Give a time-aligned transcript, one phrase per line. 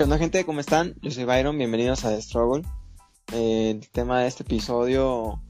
[0.00, 0.46] ¿Qué onda gente?
[0.46, 0.94] ¿Cómo están?
[1.02, 2.62] Yo soy Byron, bienvenidos a The Struggle.
[3.34, 5.42] Eh, el tema de este episodio,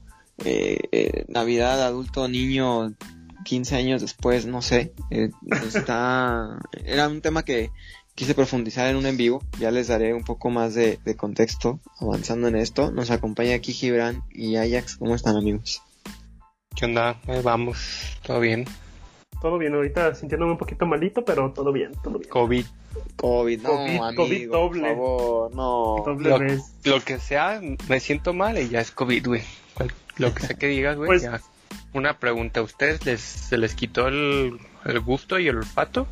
[0.43, 2.93] eh, eh, Navidad, adulto, niño,
[3.45, 5.29] 15 años después, no sé, eh,
[5.73, 6.59] está...
[6.85, 7.71] Era un tema que
[8.13, 12.49] quise profundizar en un en vivo, ya les daré un poco más de, contexto avanzando
[12.49, 12.91] en esto.
[12.91, 15.81] Nos acompaña aquí Gibran y Ajax, ¿cómo están amigos?
[16.75, 17.21] ¿Qué onda?
[17.41, 18.65] Vamos, todo bien.
[19.41, 22.29] Todo bien, ahorita sintiéndome un poquito malito, pero todo bien, todo bien.
[22.29, 22.65] COVID.
[23.15, 24.81] COVID, no, COVID, amigo, COVID doble.
[24.81, 26.03] por favor, no.
[26.05, 26.61] Doble Lo, vez.
[26.83, 29.41] lo que sea, me siento mal y ya es COVID, güey.
[30.17, 31.41] Lo que sea que digas, güey, Pues- ya.
[31.93, 36.07] Una pregunta, ¿a ustedes les, se les quitó el, el gusto y el olfato?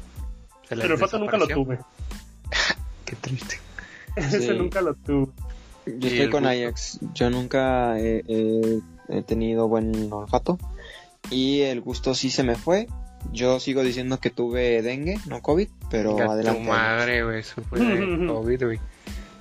[0.68, 1.80] ¿Se les Pero el fato nunca lo tuve.
[3.06, 3.60] Qué triste.
[4.16, 5.32] Ese nunca lo tuve.
[5.86, 6.50] Yo estoy con gusto.
[6.50, 7.00] Ajax.
[7.14, 10.58] Yo nunca he, he- he tenido buen olfato.
[11.30, 12.88] Y el gusto sí se me fue.
[13.32, 16.62] Yo sigo diciendo que tuve dengue, no COVID, pero Ya adelante.
[16.62, 18.80] tu madre, güey, eso fue de COVID, güey.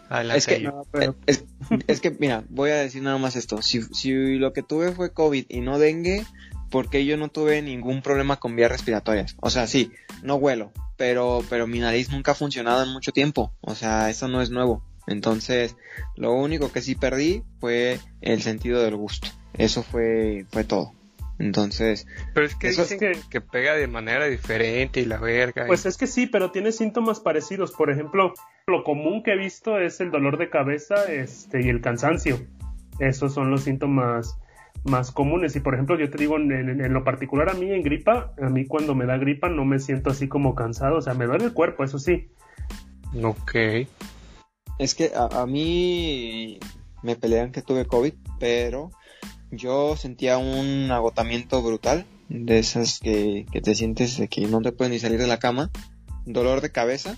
[0.08, 0.38] Adelante.
[0.38, 0.60] Es que.
[0.60, 1.44] No, pero- es,
[1.86, 3.60] es que, mira, voy a decir nada más esto.
[3.62, 6.24] Si, si lo que tuve fue COVID y no dengue,
[6.70, 9.36] porque yo no tuve ningún problema con vías respiratorias?
[9.40, 9.90] O sea, sí,
[10.22, 13.52] no huelo, pero, pero mi nariz nunca ha funcionado en mucho tiempo.
[13.60, 14.82] O sea, eso no es nuevo.
[15.06, 15.76] Entonces,
[16.16, 19.28] lo único que sí perdí fue el sentido del gusto.
[19.54, 20.92] Eso fue, fue todo.
[21.38, 23.12] Entonces, Pero es que eso- dicen que...
[23.30, 25.64] que pega de manera diferente y la verga.
[25.64, 27.72] y- Pues es que sí, pero tiene síntomas parecidos.
[27.72, 28.34] Por ejemplo,
[28.66, 32.40] lo común que he visto es el dolor de cabeza este, y el cansancio.
[32.98, 34.36] Esos son los síntomas
[34.84, 35.54] más comunes.
[35.54, 38.32] Y por ejemplo, yo te digo, en, en- en lo particular a mí en gripa,
[38.40, 40.96] a mí cuando me da gripa no me siento así como cansado.
[40.98, 42.30] O sea, me duele el cuerpo, eso sí.
[43.22, 43.54] Ok.
[44.78, 46.58] Es que a, a mí
[47.02, 48.90] me pelean que tuve COVID, pero
[49.50, 54.72] yo sentía un agotamiento brutal, de esas que, que te sientes de que no te
[54.72, 55.70] puedes ni salir de la cama,
[56.26, 57.16] dolor de cabeza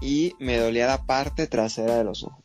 [0.00, 2.44] y me dolía la parte trasera de los ojos,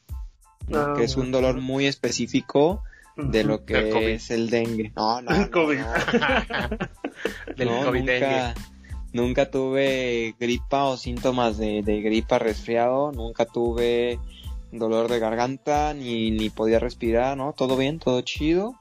[0.68, 0.78] ¿no?
[0.80, 2.84] Ah, que es un dolor muy específico
[3.18, 4.08] de lo que COVID.
[4.08, 4.92] es el dengue.
[4.96, 5.80] No, no, no, COVID.
[5.80, 5.88] no.
[7.56, 8.54] Del No, COVID nunca,
[9.14, 14.20] nunca tuve gripa o síntomas de, de gripa resfriado, nunca tuve
[14.72, 17.54] dolor de garganta, ni, ni podía respirar, ¿no?
[17.54, 18.76] Todo bien, todo chido.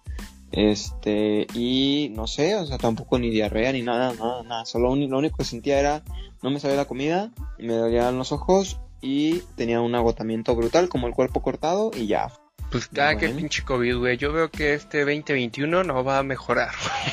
[0.57, 4.65] Este, y no sé, o sea, tampoco ni diarrea ni nada, nada, nada.
[4.65, 6.03] Solo lo único que sentía era,
[6.43, 11.09] no me sabía la comida, me dolían los ojos y tenía un agotamiento brutal, como
[11.09, 12.31] el cuerpo cortado y ya.
[12.71, 13.37] Pues cada que Bueno.
[13.41, 14.17] pinche COVID, güey.
[14.17, 16.71] Yo veo que este 2021 no va a mejorar.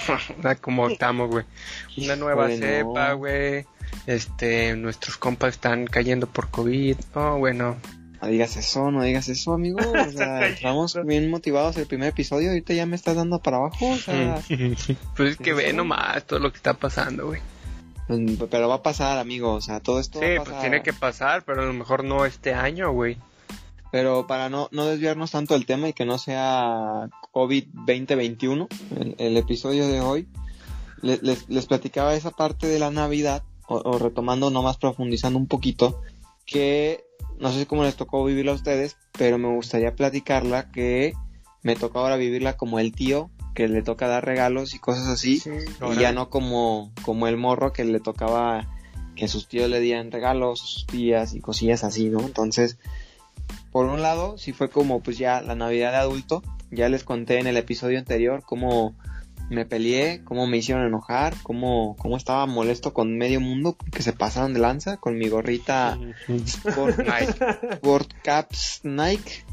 [0.62, 1.46] Como estamos, güey.
[1.98, 3.66] Una nueva cepa, güey.
[4.08, 6.96] Este, nuestros compas están cayendo por COVID.
[7.14, 7.78] No, bueno.
[8.22, 9.80] No digas eso, no digas eso, amigo.
[10.08, 13.90] O sea, estamos bien motivados el primer episodio, ahorita ya me estás dando para abajo,
[13.90, 14.42] o sea,
[15.16, 17.42] pues es que ve nomás todo lo que está pasando, güey.
[18.08, 20.82] Mm, Pero va a pasar, amigo, o sea, todo esto Sí, va a pues tiene
[20.84, 23.18] que pasar, pero a lo mejor no este año, güey.
[23.92, 28.68] Pero para no, no desviarnos tanto del tema y que no sea COVID 2021,
[29.00, 30.28] el, el episodio de hoy,
[31.02, 35.48] le- les, les platicaba esa parte de la Navidad, o, o retomando nomás profundizando un
[35.48, 36.02] poquito,
[36.52, 37.06] que
[37.40, 41.14] no sé cómo les tocó vivirla a ustedes, pero me gustaría platicarla que
[41.64, 45.42] me toca ahora vivirla como el tío, que le toca dar regalos y cosas así.
[45.92, 48.68] y ya no como, como el morro que le tocaba
[49.16, 52.22] que sus tíos le dieran regalos, sus tías y cosillas así, ¿no?
[52.22, 52.78] Entonces,
[53.72, 57.40] por un lado, sí fue como pues ya la Navidad de adulto, ya les conté
[57.40, 58.96] en el episodio anterior cómo
[59.52, 64.14] me peleé, cómo me hicieron enojar, cómo, cómo estaba molesto con medio mundo porque se
[64.14, 68.20] pasaron de lanza con mi gorrita Sport, Nike.
[68.24, 69.44] Caps Nike.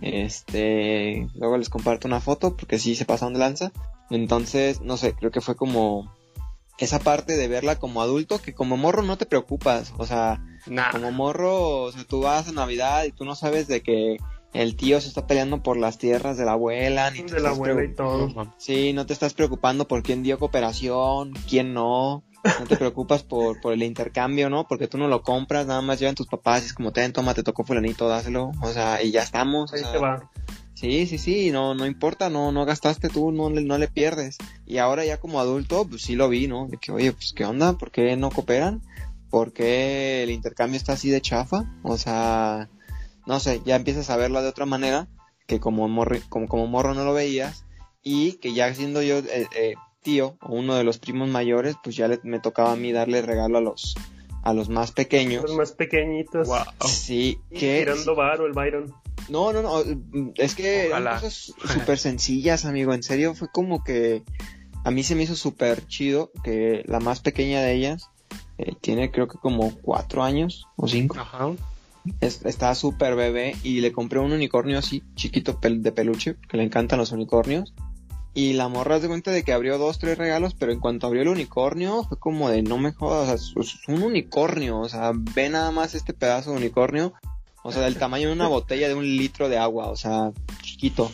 [0.00, 3.72] Este, luego les comparto una foto porque sí se pasaron de lanza.
[4.10, 6.12] Entonces, no sé, creo que fue como
[6.78, 10.90] esa parte de verla como adulto que como morro no te preocupas, o sea, Nah.
[10.90, 14.16] como morro, o sea, tú vas a Navidad y tú no sabes de que
[14.54, 17.84] el tío se está peleando por las tierras de la abuela, ni De la abuela
[17.84, 18.30] y todo.
[18.56, 22.22] Sí, no te estás preocupando por quién dio cooperación, quién no.
[22.60, 24.68] No te preocupas por, por el intercambio, ¿no?
[24.68, 27.34] Porque tú no lo compras, nada más llevan tus papás y es como, ten, toma,
[27.34, 28.52] te tocó fulanito, dáselo.
[28.62, 29.72] O sea, y ya estamos.
[29.72, 30.30] o Ahí sea, te va.
[30.74, 34.36] Sí, sí, sí, no, no importa, no, no gastaste tú, no le, no le pierdes.
[34.66, 36.68] Y ahora ya como adulto, pues sí lo vi, ¿no?
[36.68, 38.82] De que, oye, pues qué onda, ¿por qué no cooperan?
[39.30, 41.64] ¿Por qué el intercambio está así de chafa?
[41.82, 42.68] O sea,
[43.26, 45.08] no sé, ya empiezas a verlo de otra manera,
[45.46, 47.64] que como, morri- como, como morro no lo veías,
[48.02, 51.96] y que ya siendo yo eh, eh, tío o uno de los primos mayores, pues
[51.96, 53.94] ya le- me tocaba a mí darle regalo a los,
[54.42, 55.42] a los más pequeños.
[55.42, 56.46] Los más pequeñitos.
[56.48, 56.64] Wow.
[56.88, 58.92] Sí, que tirando varo el Byron.
[59.30, 59.80] no, no, no,
[60.36, 61.14] es que eran Ojalá.
[61.20, 64.22] cosas súper sencillas, amigo, en serio, fue como que
[64.84, 68.10] a mí se me hizo súper chido que la más pequeña de ellas
[68.58, 71.50] eh, tiene creo que como cuatro años o cinco Ajá.
[72.20, 76.98] Estaba súper bebé y le compré un unicornio así, chiquito de peluche, que le encantan
[76.98, 77.74] los unicornios.
[78.36, 81.22] Y la morra se cuenta de que abrió dos, tres regalos, pero en cuanto abrió
[81.22, 85.12] el unicornio, fue como de no me jodas, o sea, es un unicornio, o sea,
[85.14, 87.12] ve nada más este pedazo de unicornio,
[87.62, 91.12] o sea, del tamaño de una botella de un litro de agua, o sea, chiquito.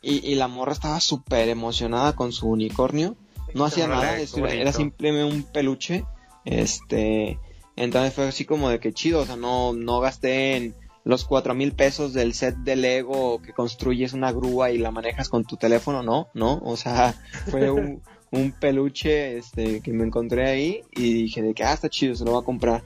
[0.00, 3.14] Y, y la morra estaba súper emocionada con su unicornio,
[3.54, 6.04] no hacía nada, era simplemente un peluche,
[6.46, 7.38] este,
[7.76, 10.74] entonces fue así como de que chido, o sea, no, no gasté en
[11.04, 15.28] los cuatro mil pesos del set de Lego que construyes una grúa y la manejas
[15.28, 17.14] con tu teléfono, no, no, o sea,
[17.50, 21.88] fue un, un peluche este, que me encontré ahí y dije de que, ah, está
[21.88, 22.82] chido, se lo voy a comprar.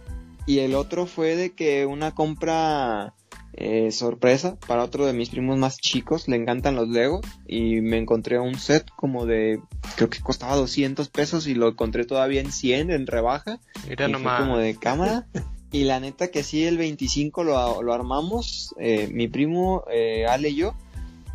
[0.47, 3.15] Y el otro fue de que una compra
[3.61, 7.99] eh, sorpresa para otro de mis primos más chicos, le encantan los Legos y me
[7.99, 9.61] encontré un set como de,
[9.97, 13.59] creo que costaba 200 pesos y lo encontré todavía en 100 en rebaja.
[13.89, 14.43] Era nomás.
[14.43, 15.27] como de cámara.
[15.71, 20.49] Y la neta que sí, el 25 lo, lo armamos, eh, mi primo, eh, Ale
[20.49, 20.75] y yo,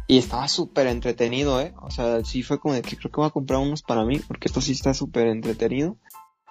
[0.08, 1.76] y estaba súper entretenido, ¿eh?
[1.84, 4.18] O sea, sí fue como de que creo que voy a comprar unos para mí,
[4.28, 5.98] porque esto sí está súper entretenido.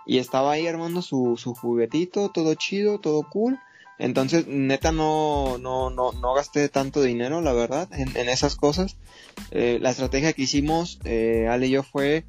[0.07, 3.59] Y estaba ahí armando su, su juguetito, todo chido, todo cool.
[4.03, 8.97] Entonces, neta, no, no, no, no gasté tanto dinero, la verdad, en, en esas cosas.
[9.53, 12.25] Eh, la estrategia que hicimos, eh, Ale y yo, fue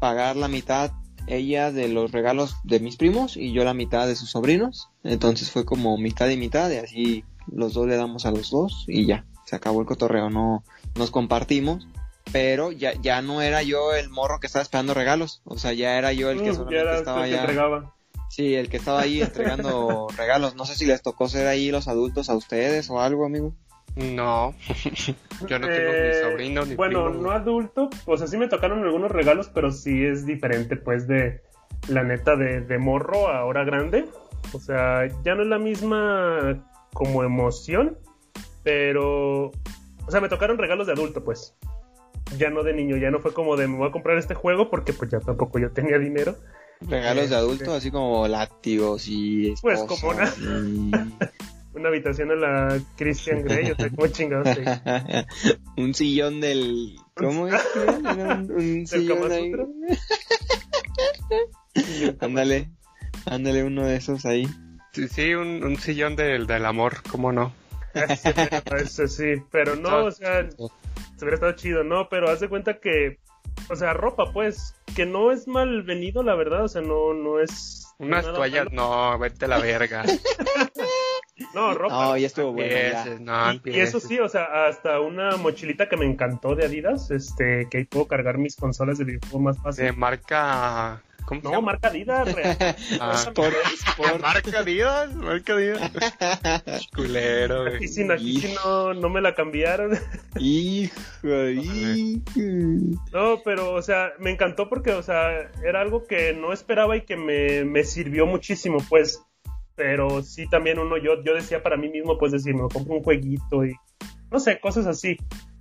[0.00, 0.92] pagar la mitad
[1.26, 4.88] ella de los regalos de mis primos y yo la mitad de sus sobrinos.
[5.02, 8.84] Entonces fue como mitad y mitad y así los dos le damos a los dos
[8.86, 10.62] y ya, se acabó el cotorreo, no
[10.94, 11.88] nos compartimos.
[12.30, 15.98] Pero ya, ya no era yo el morro que estaba esperando regalos, o sea, ya
[15.98, 17.40] era yo el que Mm, solamente ya era estaba ya.
[17.40, 17.95] entregaba.
[18.28, 20.56] Sí, el que estaba ahí entregando regalos.
[20.56, 23.54] No sé si les tocó ser ahí los adultos a ustedes o algo, amigo.
[23.96, 24.54] No,
[25.48, 28.46] yo no tengo Eh, ni sobrino ni Bueno, primo, no adulto, o sea, sí me
[28.46, 31.40] tocaron algunos regalos, pero sí es diferente, pues, de
[31.88, 34.04] la neta de, de morro a ahora grande.
[34.52, 36.62] O sea, ya no es la misma
[36.92, 37.96] como emoción,
[38.62, 41.56] pero, o sea, me tocaron regalos de adulto, pues.
[42.36, 44.68] Ya no de niño, ya no fue como de me voy a comprar este juego
[44.68, 46.34] porque pues ya tampoco yo tenía dinero.
[46.80, 47.34] Regalos de Este.
[47.36, 50.90] adultos, así como látigos y Pues, como na- y-
[51.74, 54.46] Una habitación a la Christian Grey, o sea, como chingados.
[54.48, 54.64] ahí.
[55.76, 56.96] un sillón del...
[57.14, 57.54] ¿Cómo es?
[58.06, 59.52] un, un sillón ahí.
[62.20, 62.70] Ándale,
[63.26, 64.46] ándale uno de esos ahí.
[64.92, 67.52] Sí, sí, un, un sillón del, del amor, ¿cómo no?
[67.92, 68.34] Ese,
[68.76, 70.56] ese sí, pero no, o sea, se
[71.24, 72.08] hubiera estado chido, ¿no?
[72.08, 73.18] Pero haz de cuenta que,
[73.68, 77.40] o sea, ropa, pues, que no es mal venido, la verdad, o sea, no, no
[77.40, 77.82] es...
[77.98, 79.10] Unas toallas, malo.
[79.12, 80.04] no, vete a la verga.
[81.52, 81.94] No, ropa.
[81.94, 82.70] No, ya estuvo bueno.
[82.70, 83.02] ya.
[83.04, 86.64] Empieces, no, y, y eso sí, o sea, hasta una mochilita que me encantó de
[86.64, 89.96] Adidas, este, que ahí puedo cargar mis consolas de videojuego más De fácil.
[89.96, 91.02] marca...
[91.26, 91.66] ¿Cómo se No, llama?
[91.72, 92.56] marca Adidas, real.
[93.00, 93.54] Ah, Sport,
[93.86, 94.20] sport.
[94.22, 95.90] Marca Adidas, marca Adidas.
[96.94, 97.76] Culero, güey.
[97.76, 99.98] Aquí sí, aquí sí no, no me la cambiaron.
[100.38, 102.20] Hijo, hijo.
[103.12, 107.02] No, pero, o sea, me encantó porque, o sea, era algo que no esperaba y
[107.02, 109.20] que me, me sirvió muchísimo, pues.
[109.74, 113.02] Pero sí, también uno, yo, yo decía para mí mismo, pues decir, me compro un
[113.02, 113.74] jueguito y
[114.30, 115.16] no sé, cosas así.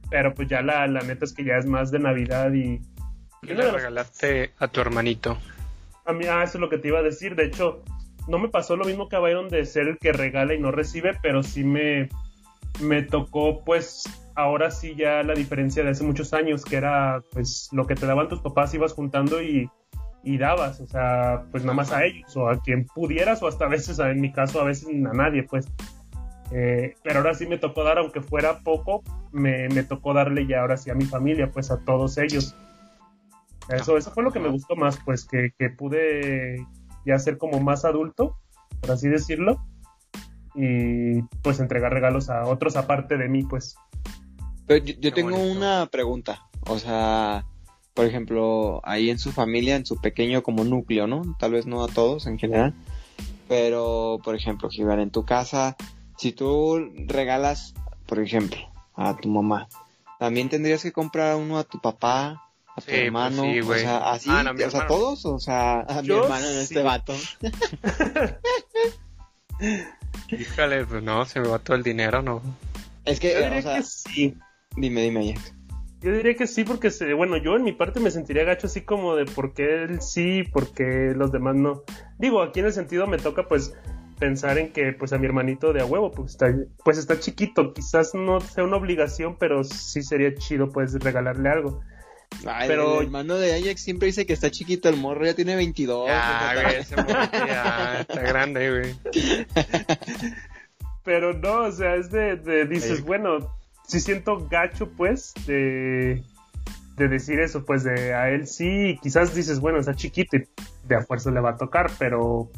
[0.09, 2.79] Pero pues ya la, la neta es que ya es más de Navidad y.
[3.45, 5.37] ¿Qué le regalaste a tu hermanito?
[6.05, 7.35] A mí, ah, eso es lo que te iba a decir.
[7.35, 7.83] De hecho,
[8.27, 10.71] no me pasó lo mismo que a Byron de ser el que regala y no
[10.71, 12.09] recibe, pero sí me,
[12.81, 14.03] me tocó, pues,
[14.35, 18.05] ahora sí ya la diferencia de hace muchos años, que era, pues, lo que te
[18.05, 19.69] daban tus papás, ibas juntando y,
[20.23, 23.65] y dabas, o sea, pues nada más a ellos, o a quien pudieras, o hasta
[23.65, 25.67] a veces, en mi caso, a veces a nadie, pues.
[26.51, 30.61] Eh, pero ahora sí me tocó dar, aunque fuera poco, me, me tocó darle ya
[30.61, 32.55] ahora sí a mi familia, pues a todos ellos.
[33.69, 36.65] Eso, eso fue lo que me gustó más, pues que, que pude
[37.05, 38.37] ya ser como más adulto,
[38.81, 39.63] por así decirlo,
[40.55, 43.75] y pues entregar regalos a otros aparte de mí, pues.
[44.67, 45.57] Pero yo, tengo bonito.
[45.57, 46.47] una pregunta.
[46.67, 47.45] O sea,
[47.93, 51.21] por ejemplo, ahí en su familia, en su pequeño como núcleo, ¿no?
[51.39, 52.73] Tal vez no a todos en general.
[53.47, 55.75] Pero, por ejemplo, Givar, en tu casa,
[56.17, 57.75] si tú regalas,
[58.07, 58.59] por ejemplo,
[58.95, 59.67] a tu mamá,
[60.17, 62.44] también tendrías que comprar uno a tu papá,
[62.75, 64.87] a tu Sí, pues hermano, sí, o sea, así, Ah, no, mi o sea, hermano.
[64.95, 66.59] todos, o sea, a mi hermano en sí.
[66.61, 67.13] este vato.
[70.31, 72.41] Híjole, pues no, se me va todo el dinero, ¿no?
[73.05, 74.37] Es que, Yo diría o sea, que sí.
[74.75, 75.53] dime, dime, Jack.
[76.01, 78.81] Yo diría que sí, porque se, bueno, yo en mi parte me sentiría gacho así
[78.81, 81.83] como de por qué él sí, por qué los demás no.
[82.19, 83.73] Digo, aquí en el sentido me toca pues
[84.19, 86.53] pensar en que pues a mi hermanito de a huevo pues está,
[86.83, 91.81] pues está chiquito, quizás no sea una obligación, pero sí sería chido pues regalarle algo.
[92.45, 95.55] Ay, Pero- el hermano de Ajax siempre dice que está chiquito, el morro ya tiene
[95.55, 96.07] 22.
[96.07, 98.95] Ya, güey, ese morrito ya está grande, güey.
[101.03, 103.55] Pero no, o sea, es de, de dices, bueno,
[103.87, 106.23] sí siento gacho, pues, de,
[106.97, 110.47] de decir eso, pues, de a él sí, quizás dices, bueno, está chiquito y
[110.87, 112.49] de a fuerza le va a tocar, pero,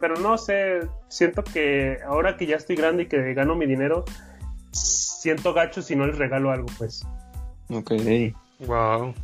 [0.00, 4.04] pero no sé, siento que ahora que ya estoy grande y que gano mi dinero,
[4.72, 7.06] siento gacho si no les regalo algo, pues.
[7.70, 7.92] Ok.
[8.60, 9.14] Wow.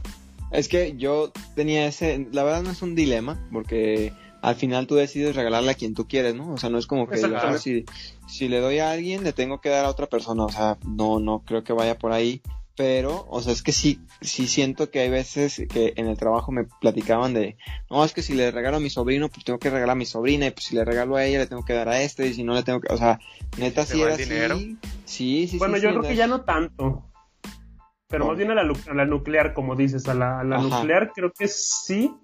[0.51, 4.95] Es que yo tenía ese, la verdad no es un dilema, porque al final tú
[4.95, 6.55] decides regalarle a quien tú quieres, ¿no?
[6.55, 7.85] O sea, no es como que "Ah, si,
[8.27, 11.19] si le doy a alguien, le tengo que dar a otra persona, o sea, no,
[11.21, 12.41] no creo que vaya por ahí,
[12.77, 16.53] pero, o sea, es que sí, sí siento que hay veces que en el trabajo
[16.53, 17.57] me platicaban de,
[17.91, 20.07] no, es que si le regalo a mi sobrino, pues tengo que regalar a mi
[20.07, 22.35] sobrina, y pues si le regalo a ella, le tengo que dar a este, y
[22.35, 23.19] si no le tengo que, o sea,
[23.59, 24.25] neta ¿Se sí va era así.
[24.25, 24.57] dinero?
[25.05, 25.83] Sí, sí, Bueno, sí.
[25.83, 27.05] yo sí, creo que ya no tanto.
[28.09, 30.57] Pero más bien a la, lu- a la nuclear, como dices, a la, a la
[30.57, 30.67] Ajá.
[30.79, 32.15] nuclear creo que sí,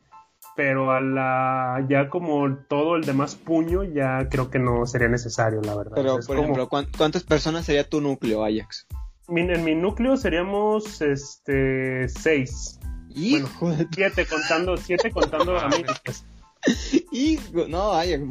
[0.56, 5.60] pero a la ya como todo el demás puño ya creo que no sería necesario,
[5.60, 5.92] la verdad.
[5.94, 8.86] Pero, es por como- ejemplo, ¿cuán- ¿cuántas personas sería tu núcleo, Ajax?
[9.28, 12.80] mi- en mi núcleo seríamos este seis,
[13.14, 15.84] Hijo de siete contando, siete contando a mí.
[17.12, 18.22] Hijo, no, Ajax.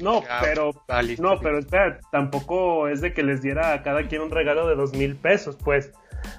[0.00, 1.22] No, Ya, pero está listo.
[1.22, 4.74] no, pero espera, tampoco es de que les diera a cada quien un regalo de
[4.74, 5.92] dos mil pesos, pues.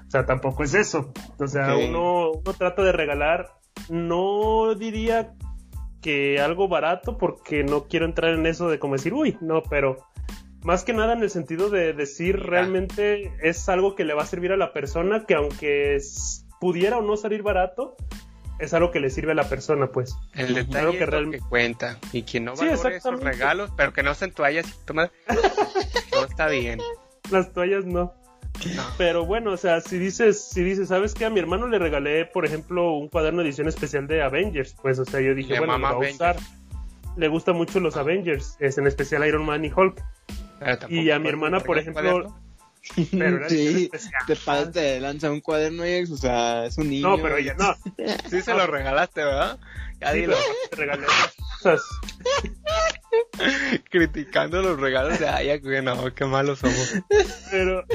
[0.07, 1.11] O sea, tampoco es eso.
[1.39, 3.51] O sea, uno, uno trata de regalar,
[3.89, 5.33] no diría
[6.01, 9.97] que algo barato, porque no quiero entrar en eso de como decir, uy, no, pero
[10.63, 14.25] más que nada en el sentido de decir realmente es algo que le va a
[14.25, 17.95] servir a la persona, que aunque es- pudiera o no salir barato,
[18.59, 20.13] es algo que le sirve a la persona, pues.
[20.33, 21.97] El detalle Claro que es lo real- que cuenta.
[22.11, 23.31] Y quien no Sí, valore esos exactamente.
[23.31, 25.09] regalos, pero que no sean toallas toma,
[26.11, 26.79] todo está bien.
[27.31, 28.13] Las toallas no.
[28.97, 31.25] Pero bueno, o sea, si dices, si dices, ¿sabes qué?
[31.25, 34.75] A mi hermano le regalé, por ejemplo, un cuaderno de edición especial de Avengers.
[34.81, 36.37] Pues, o sea, yo dije, Le bueno, lo va a usar.
[37.15, 40.01] Le gusta mucho los Avengers, es en especial Iron Man y Hulk.
[40.89, 42.35] Y a mi hermana, por ejemplo.
[43.11, 44.21] Pero era sí, especial.
[44.27, 47.09] te pasas de lanza un cuaderno, Ajax, o sea, es un niño.
[47.09, 47.75] No, pero ella no.
[48.29, 49.59] Sí se lo regalaste, ¿verdad?
[49.99, 50.35] Ya Sí, dilo.
[50.71, 51.05] regalé
[51.61, 51.81] cosas.
[53.89, 56.95] Criticando los regalos de Ajax, güey, no, qué malos somos.
[57.51, 57.83] Pero.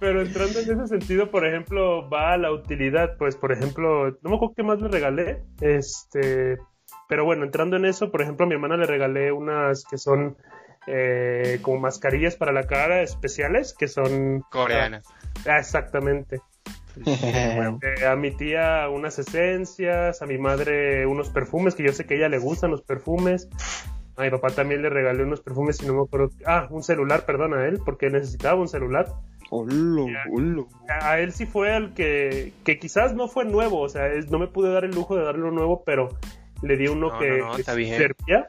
[0.00, 3.16] Pero entrando en ese sentido, por ejemplo, va a la utilidad.
[3.16, 5.42] Pues, por ejemplo, no me acuerdo qué más le regalé.
[5.62, 6.58] Este.
[7.08, 10.36] Pero bueno, entrando en eso, por ejemplo, a mi hermana le regalé unas que son
[10.86, 14.42] eh, como mascarillas para la cara especiales, que son.
[14.50, 15.06] Coreanas.
[15.48, 16.40] Ah, exactamente.
[16.96, 22.14] Eh, a mi tía unas esencias, a mi madre unos perfumes, que yo sé que
[22.14, 23.48] a ella le gustan los perfumes.
[24.16, 26.30] A mi papá también le regalé unos perfumes y no me acuerdo.
[26.46, 29.08] Ah, un celular, perdón, a él, porque necesitaba un celular.
[29.50, 30.68] Olo, olo.
[30.88, 34.30] A a él sí fue el que, que quizás no fue nuevo, o sea, es-
[34.30, 36.10] no me pude dar el lujo de darle uno nuevo, pero
[36.62, 38.48] le di uno No, que, no, no, que servía.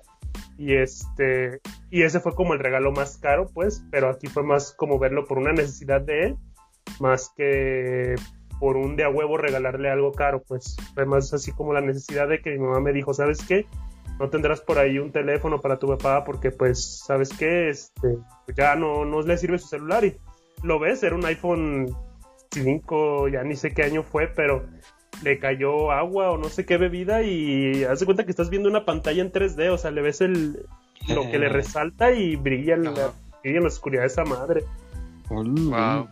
[0.58, 1.60] Y este,
[1.90, 5.26] y ese fue como el regalo más caro, pues, pero aquí fue más como verlo
[5.26, 6.38] por una necesidad de él,
[7.00, 8.16] más que
[8.60, 12.30] por un de a huevo regalarle algo caro, pues, fue más así como la necesidad
[12.30, 13.66] de que mi mamá me dijo, ¿sabes qué?
[14.18, 17.70] No tendrás por ahí un teléfono para tu papá porque, pues, ¿sabes qué?
[17.70, 18.18] Este,
[18.56, 20.16] ya no, no le sirve su celular y
[20.64, 21.94] lo ves, era un iPhone
[22.52, 24.66] 5, ya ni sé qué año fue, pero
[25.24, 28.70] le cayó agua o no sé qué bebida y haz de cuenta que estás viendo
[28.70, 30.66] una pantalla en 3D, o sea, le ves el
[31.08, 32.92] lo que le resalta y brilla en, la,
[33.44, 34.64] brilla en la oscuridad esa madre.
[35.30, 36.08] Wow.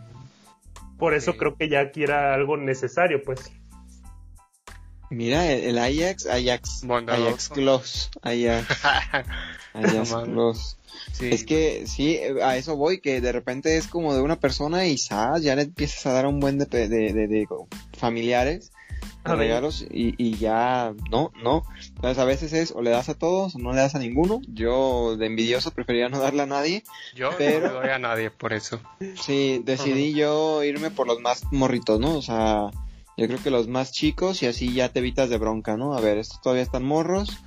[0.98, 1.38] Por eso Sí.
[1.38, 3.52] creo que ya aquí era algo necesario, pues.
[5.10, 7.26] Mira, el, el Ajax, Ajax, Bondadoso.
[7.28, 8.66] Ajax Close, Ajax,
[9.74, 10.14] Ajax.
[10.24, 10.76] Close.
[11.12, 11.28] sí.
[11.30, 14.96] Es que sí, a eso voy, que de repente es como de una persona y
[14.98, 15.42] ¡zas!
[15.42, 17.46] ya le empiezas a dar un buen de, de, de- de
[17.96, 18.72] familiares
[19.24, 21.62] regalos y, y ya no, no.
[21.96, 24.40] Entonces a veces es o le das a todos o no le das a ninguno.
[24.48, 26.84] Yo de envidioso preferiría no darle a nadie.
[27.14, 28.80] Yo pero- no le doy a nadie por eso.
[29.20, 32.16] Sí, decidí yo irme por los más morritos, ¿no?
[32.16, 32.70] O sea,
[33.16, 35.94] yo creo que los más chicos y así ya te evitas de bronca, ¿no?
[35.96, 37.38] A ver, estos todavía están morros,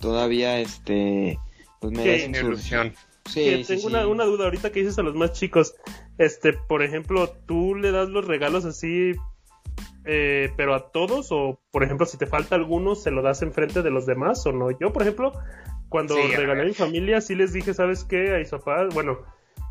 [0.00, 1.38] todavía este,
[1.80, 2.94] pues Sí, Sin su- ilusión.
[3.26, 3.86] Sí, Que sí, tengo sí.
[3.86, 5.74] Una, una duda ahorita que dices a los más chicos.
[6.18, 9.12] Este, por ejemplo, ¿tú le das los regalos así,
[10.04, 11.28] eh, pero a todos?
[11.32, 14.52] O, por ejemplo, si te falta alguno, ¿se lo das enfrente de los demás o
[14.52, 14.70] no?
[14.70, 15.32] Yo, por ejemplo,
[15.88, 18.34] cuando Sí, regalé a mi familia, sí les dije, ¿sabes qué?
[18.34, 19.18] A mis papás, bueno,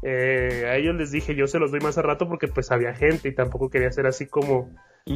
[0.04, 2.94] eh, a ellos les dije, yo se los doy más a rato porque pues había
[2.94, 4.74] gente y tampoco quería ser así como,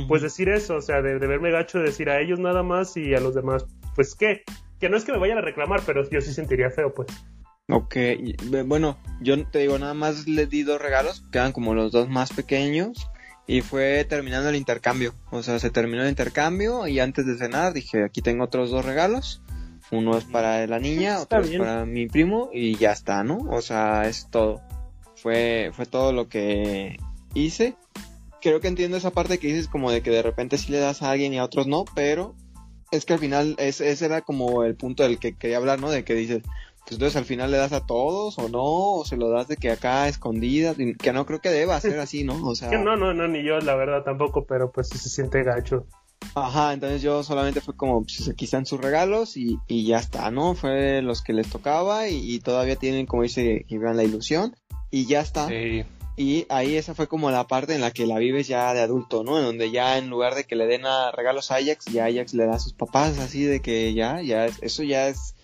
[0.08, 2.98] pues decir eso, o sea, de, de verme gacho de decir a ellos nada más
[2.98, 4.44] y a los demás, pues qué.
[4.80, 7.08] Que no es que me vayan a reclamar, pero yo sí sentiría feo, pues.
[7.70, 7.96] Ok,
[8.66, 12.34] bueno, yo te digo, nada más le di dos regalos, quedan como los dos más
[12.34, 13.10] pequeños,
[13.48, 15.14] y fue terminando el intercambio.
[15.32, 18.86] O sea, se terminó el intercambio y antes de cenar dije, aquí tengo otros dos
[18.86, 19.42] regalos,
[19.92, 23.38] Uno es para la niña, Está otro es para mi primo y ya está, ¿no?
[23.52, 24.62] O sea, es todo.
[25.16, 26.98] Fue, fue todo lo que
[27.36, 27.76] hice.
[28.42, 31.02] Creo que entiendo esa parte que dices como de que de repente sí le das
[31.02, 32.36] a alguien y a otros no, pero
[32.92, 35.90] es que al final es- ese era como el punto del que quería hablar, ¿no?
[35.92, 36.44] De que dices,
[36.92, 38.62] entonces al final le das a todos o no,
[39.00, 42.00] o se lo das de que acá escondidas, y que no creo que deba ser
[42.00, 42.46] así, ¿no?
[42.48, 45.44] O sea, no, no, no, ni yo, la verdad tampoco, pero pues sí se siente
[45.44, 45.86] gacho.
[46.36, 50.32] Ajá, entonces yo solamente fue como, pues aquí están sus regalos y, y ya está,
[50.32, 50.56] ¿no?
[50.56, 54.56] Fue los que les tocaba y, y todavía tienen, como dice Gibran, la ilusión
[54.90, 55.50] y ya está.
[55.50, 55.84] Sí.
[56.16, 59.24] Y ahí esa fue como la parte en la que la vives ya de adulto,
[59.24, 59.38] ¿no?
[59.40, 62.34] En donde ya en lugar de que le den a regalos a Ajax, ya Ajax
[62.36, 65.36] le da a sus papás, así de que ya, ya, es- eso ya es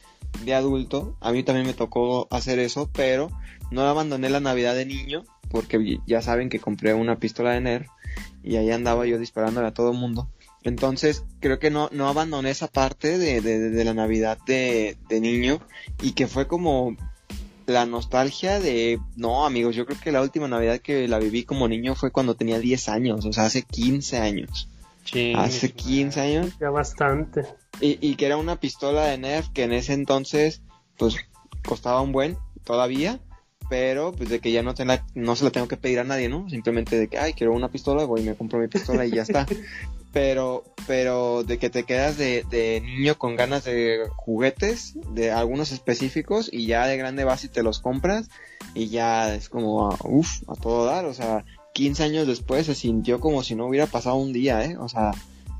[0.43, 1.17] de adulto.
[1.21, 3.29] A mí también me tocó hacer eso, pero
[3.71, 7.87] no abandoné la Navidad de niño, porque ya saben que compré una pistola de Nerf
[8.43, 10.29] y ahí andaba yo disparándole a todo el mundo.
[10.63, 15.21] Entonces, creo que no, no abandoné esa parte de, de, de la Navidad de, de
[15.21, 15.59] niño
[16.01, 16.95] y que fue como
[17.69, 21.67] la nostalgia de, no amigos, yo creo que la última Navidad que la viví como
[21.67, 24.67] niño fue cuando tenía 10 años, o sea, hace 15 años.
[25.35, 26.53] Hace 15 años.
[26.59, 27.45] Ya bastante.
[27.81, 30.61] Y, y que era una pistola de Nerf que en ese entonces,
[30.97, 31.15] pues,
[31.65, 33.19] costaba un buen, todavía,
[33.69, 36.03] pero pues de que ya no, te la- no se la tengo que pedir a
[36.03, 36.49] nadie, ¿no?
[36.49, 39.21] Simplemente de que, ay, quiero una pistola, voy y me compro mi pistola y ya
[39.21, 39.45] está.
[40.11, 45.71] Pero, pero de que te quedas de, de niño con ganas de juguetes, de algunos
[45.71, 48.27] específicos, y ya de grande vas y te los compras,
[48.73, 51.45] y ya es como, uff, a todo dar, o sea,
[51.79, 54.75] 15 años después se sintió como si no hubiera pasado un día, ¿eh?
[54.77, 55.11] O sea,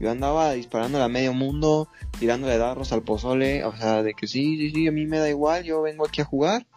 [0.01, 1.87] yo andaba disparándole a medio mundo,
[2.19, 5.29] tirándole darros al pozole, o sea, de que sí, sí, sí, a mí me da
[5.29, 6.67] igual, yo vengo aquí a jugar.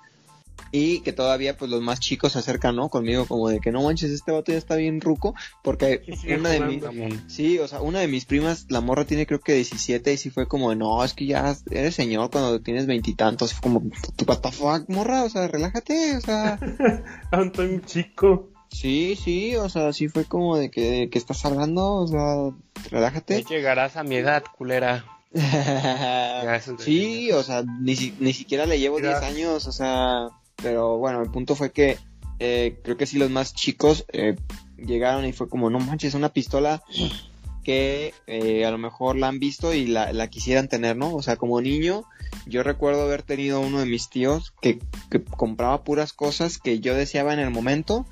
[0.71, 2.89] Y que todavía pues los más chicos se acercan, ¿no?
[2.89, 5.35] Conmigo como de que no manches, este vato ya está bien ruco,
[5.65, 6.03] porque
[6.39, 6.85] una de mis...
[7.27, 10.31] Sí, o sea, una de mis primas, la morra tiene creo que 17 y sí
[10.31, 13.91] fue como, no, es que ya eres señor cuando tienes veintitantos, fue como,
[14.25, 16.61] what the fuck, morra, o sea, relájate, o sea...
[17.33, 18.52] Aún chico.
[18.73, 22.51] Sí, sí, o sea, sí fue como de que, que estás hablando, o sea,
[22.91, 23.43] relájate.
[23.43, 25.05] Ya llegarás a mi edad, culera.
[26.79, 29.31] sí, o sea, ni, si- ni siquiera le llevo 10 Gracias.
[29.33, 31.99] años, o sea, pero bueno, el punto fue que
[32.39, 34.37] eh, creo que sí los más chicos eh,
[34.77, 36.83] llegaron y fue como, no manches, una pistola
[37.65, 41.15] que eh, a lo mejor la han visto y la, la quisieran tener, ¿no?
[41.15, 42.03] O sea, como niño,
[42.47, 44.81] yo recuerdo haber tenido uno de mis tíos que,
[45.11, 48.05] que compraba puras cosas que yo deseaba en el momento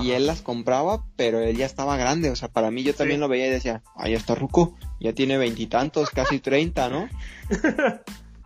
[0.00, 3.18] y él las compraba, pero él ya estaba grande, o sea, para mí yo también
[3.18, 3.20] Sí.
[3.20, 7.08] lo veía y decía, ah, ya está ruco, ya tiene veintitantos, casi treinta, ¿no?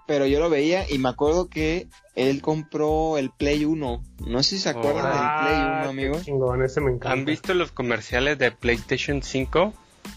[0.07, 4.51] pero yo lo veía y me acuerdo que él compró el Play 1, no sé
[4.57, 6.23] si se acuerdan del Play 1, Ah, amigos.
[6.25, 7.13] Chingón, ese me encanta.
[7.13, 9.73] ¿Han visto los comerciales de PlayStation 5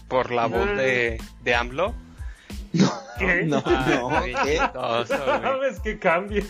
[0.08, 0.74] por la voz Ah.
[0.80, 1.92] de, de AMLO?
[3.18, 3.42] ¿Qué?
[3.44, 4.56] No, Ah, no, ¿qué?
[5.06, 6.42] ¿Sabes qué cambio?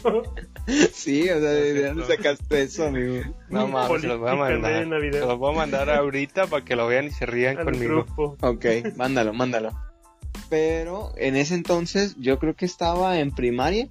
[0.93, 3.23] Sí, o sea, ¿de dónde sacaste eso, amigo?
[3.49, 4.85] No mames, se los voy a mandar.
[5.13, 8.05] Se los voy a mandar ahorita para que lo vean y se rían Al conmigo.
[8.07, 8.37] grupo.
[8.43, 9.71] Ok, mándalo, mándalo.
[10.49, 13.89] Pero en ese entonces yo creo que estaba en primaria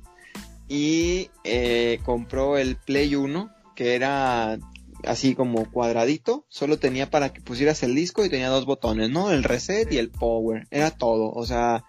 [0.67, 4.57] y eh, compró el Play 1 que era
[5.05, 9.31] así como cuadradito, solo tenía para que pusieras el disco y tenía dos botones, ¿no?
[9.31, 11.85] El reset y el power, era todo, o sea,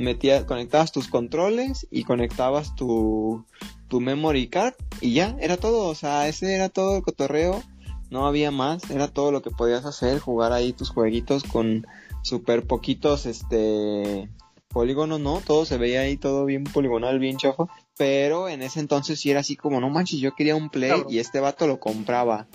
[0.00, 3.44] metías, conectabas tus controles y conectabas tu,
[3.88, 7.62] tu memory card y ya, era todo, o sea, ese era todo el cotorreo,
[8.10, 11.86] no había más, era todo lo que podías hacer, jugar ahí tus jueguitos con
[12.22, 14.28] super poquitos, este,
[14.68, 15.40] polígonos, ¿no?
[15.40, 17.68] Todo se veía ahí todo bien poligonal, bien chafo.
[17.96, 21.18] Pero en ese entonces sí era así como, no manches, yo quería un Play y
[21.18, 22.46] este vato lo compraba.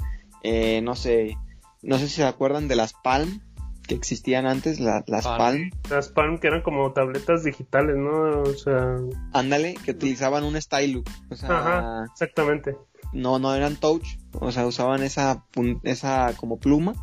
[0.42, 1.38] Eh, no sé,
[1.82, 3.42] no sé si se acuerdan de las Palm
[3.88, 5.38] que existían antes, la- las Palm.
[5.38, 5.70] Palm.
[5.90, 8.42] Las Palm que eran como tabletas digitales, ¿no?
[8.42, 8.98] O sea,
[9.34, 11.04] Ándale, que utilizaban un stylus.
[11.30, 12.76] O sea, ajá, exactamente.
[13.14, 16.94] no, no eran touch, o sea, usaban esa, pun- esa como pluma.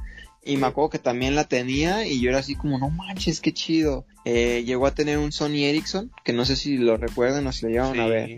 [0.44, 3.52] Y me acuerdo que también la tenía y yo era así como, no manches, qué
[3.54, 4.06] chido.
[4.24, 7.64] Eh, llegó a tener un Sony Ericsson, que no sé si lo recuerdan o si
[7.64, 8.36] lo llegaron a ver.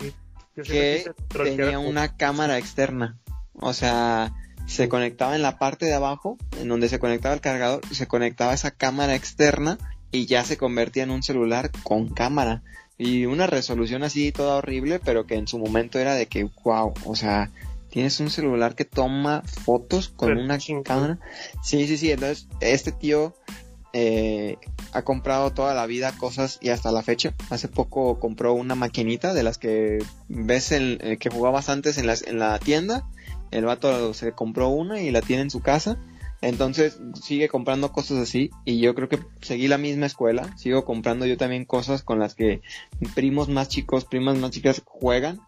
[0.54, 3.18] Que tenía una cámara externa.
[3.54, 4.34] O sea,
[4.66, 8.54] se conectaba en la parte de abajo, en donde se conectaba el cargador, se conectaba
[8.54, 9.78] esa cámara externa
[10.10, 12.62] y ya se convertía en un celular con cámara.
[12.96, 16.94] Y una resolución así toda horrible, pero que en su momento era de que, wow,
[17.04, 17.50] o sea,
[17.90, 21.18] tienes un celular que toma fotos con Pero una cámara.
[21.62, 23.34] Sí, sí, sí, entonces este tío
[23.92, 24.58] eh,
[24.92, 27.34] ha comprado toda la vida cosas y hasta la fecha.
[27.50, 29.98] Hace poco compró una maquinita de las que
[30.28, 33.06] ves en, eh, que jugabas antes en, las, en la tienda.
[33.54, 35.96] El vato se compró una y la tiene en su casa.
[36.40, 41.24] Entonces sigue comprando cosas así y yo creo que seguí la misma escuela, sigo comprando
[41.24, 42.60] yo también cosas con las que
[43.14, 45.40] primos más chicos, primas más chicas juegan,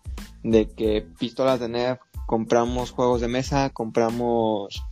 [0.42, 4.84] de que pistolas de Nerf, compramos juegos de mesa, compramos,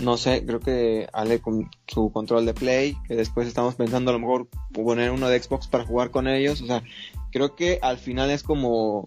[0.00, 4.14] no sé, creo que Ale con su control de Play, que después estamos pensando a
[4.14, 6.82] lo mejor poner uno de Xbox para jugar con ellos, o sea,
[7.30, 9.04] creo que al final es como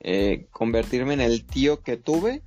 [0.00, 2.42] eh, convertirme en el tío que tuve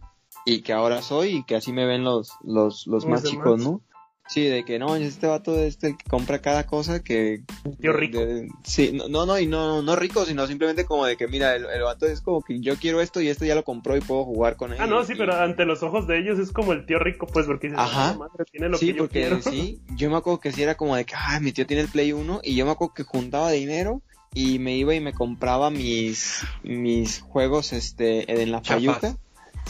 [0.53, 3.81] y que ahora soy y que así me ven los, los, los más chicos, ¿no?
[4.27, 7.41] Sí, de que no, este vato es el que compra cada cosa que...
[7.81, 8.19] Tío rico.
[8.63, 11.81] sí, no, no, y no, no rico, sino simplemente como de que, mira, el, el,
[11.81, 14.55] vato es como que yo quiero esto y esto ya lo compró y puedo jugar
[14.55, 14.77] con él.
[14.79, 17.47] Ah, no, sí, pero ante los ojos de ellos es como el tío rico, pues,
[17.47, 18.13] porque dices, Ajá.
[18.13, 19.41] "No, madre, tiene lo sí, que yo porque quiero".
[19.41, 21.89] sí, yo me acuerdo que sí era como de que, ah, mi tío tiene el
[21.89, 24.03] Play 1 y yo me acuerdo que juntaba dinero
[24.35, 28.75] y me iba y me compraba mis, mis juegos, este, en la Chapas.
[28.75, 29.17] Fayuca.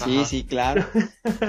[0.03, 0.25] Sí, Ajá.
[0.25, 0.85] sí, claro.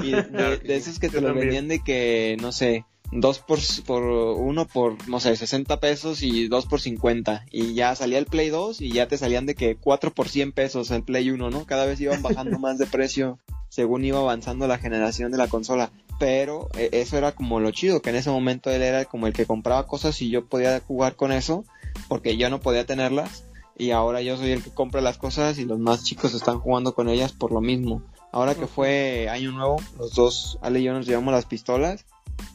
[0.02, 1.38] Y de, de- de esos que te también.
[1.38, 6.48] vendían de que, no sé, dos por, por uno por, no sé, 60 pesos y
[6.48, 7.44] dos por 50.
[7.50, 10.52] Y ya salía el Play 2 y ya te salían de que cuatro por 100
[10.52, 11.64] pesos el Play 1, ¿no?
[11.66, 15.90] Cada vez iban bajando más de precio según iba avanzando la generación de la consola.
[16.18, 19.32] Pero eh, eso era como lo chido, que en ese momento él era como el
[19.32, 21.64] que compraba cosas y yo podía jugar con eso,
[22.08, 23.44] porque yo no podía tenerlas.
[23.78, 26.94] Y ahora yo soy el que compra las cosas y los más chicos están jugando
[26.94, 28.02] con ellas por lo mismo.
[28.32, 32.06] Ahora que fue año nuevo, los dos, Ale y yo nos llevamos las pistolas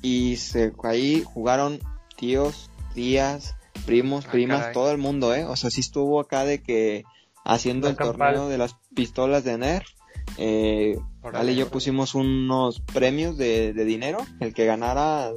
[0.01, 1.79] y se, ahí jugaron
[2.15, 5.43] tíos, tías, primos, Ah, primas, todo el mundo, ¿eh?
[5.45, 7.03] O sea, sí estuvo acá de que
[7.43, 9.88] haciendo el torneo de las pistolas de Nerf.
[10.38, 14.19] Eh, Ale y yo pusimos unos premios de, de dinero.
[14.39, 15.31] El que ganara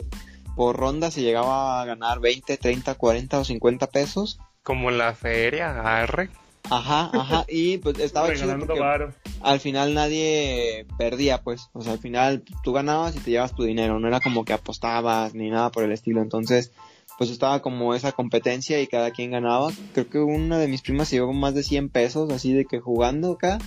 [0.56, 4.40] por ronda se llegaba a ganar 20, 30, 40 o 50 pesos.
[4.62, 6.30] Como en la feria, arre.
[6.70, 7.44] Ajá, ajá.
[7.48, 9.14] Y pues estaba chido regalando porque varo.
[9.42, 11.68] al final nadie perdía, pues.
[11.72, 13.98] O sea, al final tú ganabas y te llevas tu dinero.
[13.98, 16.22] No era como que apostabas ni nada por el estilo.
[16.22, 16.72] Entonces,
[17.18, 19.70] pues estaba como esa competencia y cada quien ganaba.
[19.92, 22.80] Creo que una de mis primas se llevó más de 100 pesos, así de que
[22.80, 23.58] jugando acá.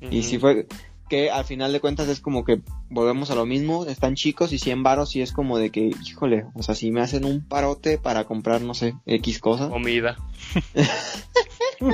[0.00, 0.66] Y sí fue
[1.08, 4.58] que al final de cuentas es como que volvemos a lo mismo, están chicos y
[4.58, 7.98] 100 varos y es como de que, híjole, o sea, si me hacen un parote
[7.98, 9.68] para comprar, no sé, X cosa.
[9.68, 10.16] Comida.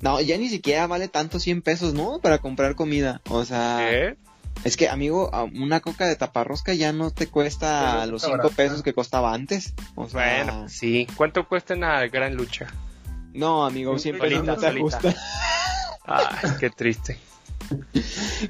[0.00, 2.20] No, ya ni siquiera vale tanto 100 pesos, ¿no?
[2.20, 3.20] Para comprar comida.
[3.28, 4.16] O sea, ¿Qué?
[4.64, 8.56] es que, amigo, una coca de taparrosca ya no te cuesta los está 5 barata.
[8.56, 9.74] pesos que costaba antes.
[9.96, 11.06] O sea, Bueno, sí.
[11.16, 12.68] ¿Cuánto cuesta una gran lucha?
[13.34, 14.98] no, amigo, 100 pesos Solita, no te solita.
[14.98, 15.22] ajusta.
[16.04, 17.18] Ay, qué triste.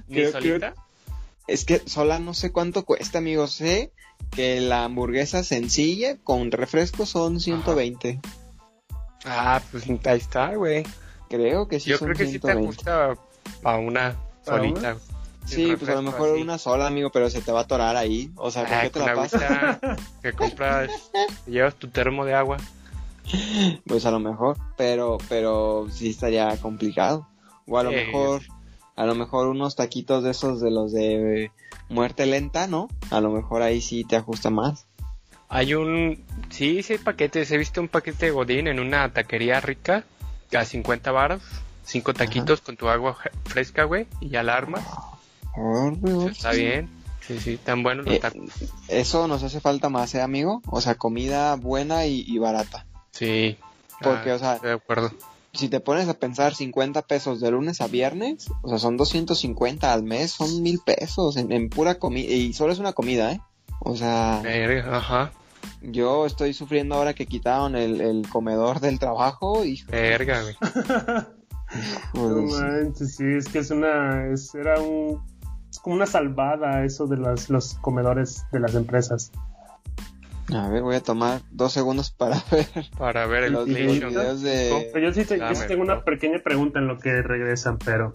[0.08, 0.74] ¿Ni Creo- solita?
[1.46, 3.46] Es que sola no sé cuánto cuesta, amigo.
[3.46, 3.90] Sé
[4.30, 8.20] que la hamburguesa sencilla con refresco son 120.
[9.24, 10.84] Ah, pues ahí está, güey.
[11.30, 12.64] Creo que sí Yo son creo que sí te 120.
[12.90, 13.22] ajusta
[13.62, 14.96] para una ¿Para solita.
[15.46, 16.42] Sí, pues a lo mejor así.
[16.42, 18.30] una sola, amigo, pero se te va a atorar ahí.
[18.36, 19.78] O sea, ¿por Ah, qué te la pasas?
[20.22, 20.90] que compras,
[21.46, 22.58] llevas tu termo de agua.
[23.86, 27.26] Pues a lo mejor, pero, pero sí estaría complicado.
[27.66, 27.96] O a lo Sí.
[27.96, 28.42] mejor,
[28.98, 31.52] a lo mejor unos taquitos de esos de los de
[31.88, 32.88] muerte lenta, ¿no?
[33.10, 34.86] A lo mejor ahí sí te ajusta más.
[35.48, 37.48] Hay un, sí, sí hay paquetes.
[37.52, 40.04] He visto un paquete de Godín en una taquería rica
[40.52, 41.42] a 50 baros.
[41.84, 44.84] Cinco taquitos con tu agua fresca, güey, y ya la armas.
[45.56, 46.32] Órale, órale.
[46.32, 46.90] Está bien.
[47.20, 48.32] Sí, sí, tan buenos los Eh.
[48.88, 50.60] Eso nos hace falta más, ¿eh, amigo?
[50.66, 52.84] O sea, comida buena y, y barata.
[53.12, 53.56] Sí.
[54.02, 55.12] porque, Ah, o sea, estoy de acuerdo.
[55.54, 59.92] Si te pones a pensar 50 pesos de lunes a viernes, o sea, son 250
[59.92, 62.32] al mes, son mil pesos en, en pura comida.
[62.32, 63.40] Y solo es una comida, ¿eh?
[63.80, 65.32] O sea, Verga, Ajá.
[65.82, 69.82] yo estoy sufriendo ahora que quitaron el, el comedor del trabajo y...
[69.84, 70.56] Verga, güey.
[72.14, 75.22] No manches, sí, es que es una, es, era un,
[75.70, 79.32] es como una salvada eso de las, los comedores de las empresas.
[80.54, 84.90] A ver, voy a tomar dos segundos para ver Para ver el los, videos de...
[84.92, 87.78] Pero yo sí, te- yo sí Dame, tengo una pequeña pregunta en lo que regresan,
[87.78, 88.12] pero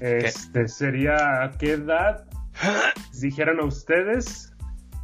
[0.00, 2.24] este sería a qué edad
[3.20, 4.52] dijeron a ustedes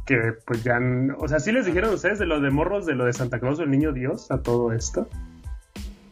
[0.05, 0.79] que pues ya,
[1.19, 3.39] o sea, sí les dijeron a ustedes de lo de morros, de lo de Santa
[3.39, 5.07] Claus o el Niño Dios, a todo esto.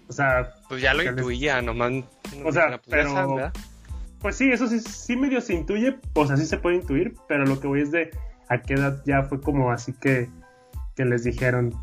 [0.07, 1.91] O sea, Pues ya lo les- intuía, nomás.
[1.91, 2.05] no
[2.45, 3.51] O sea, pues pero-.
[4.21, 7.45] Pues sí, eso sí, sí medio se intuye, o sea, sí se puede intuir, pero
[7.45, 8.09] lo que voy es de
[8.49, 10.29] a qué edad ya fue como así que,
[10.97, 11.73] que les dijeron.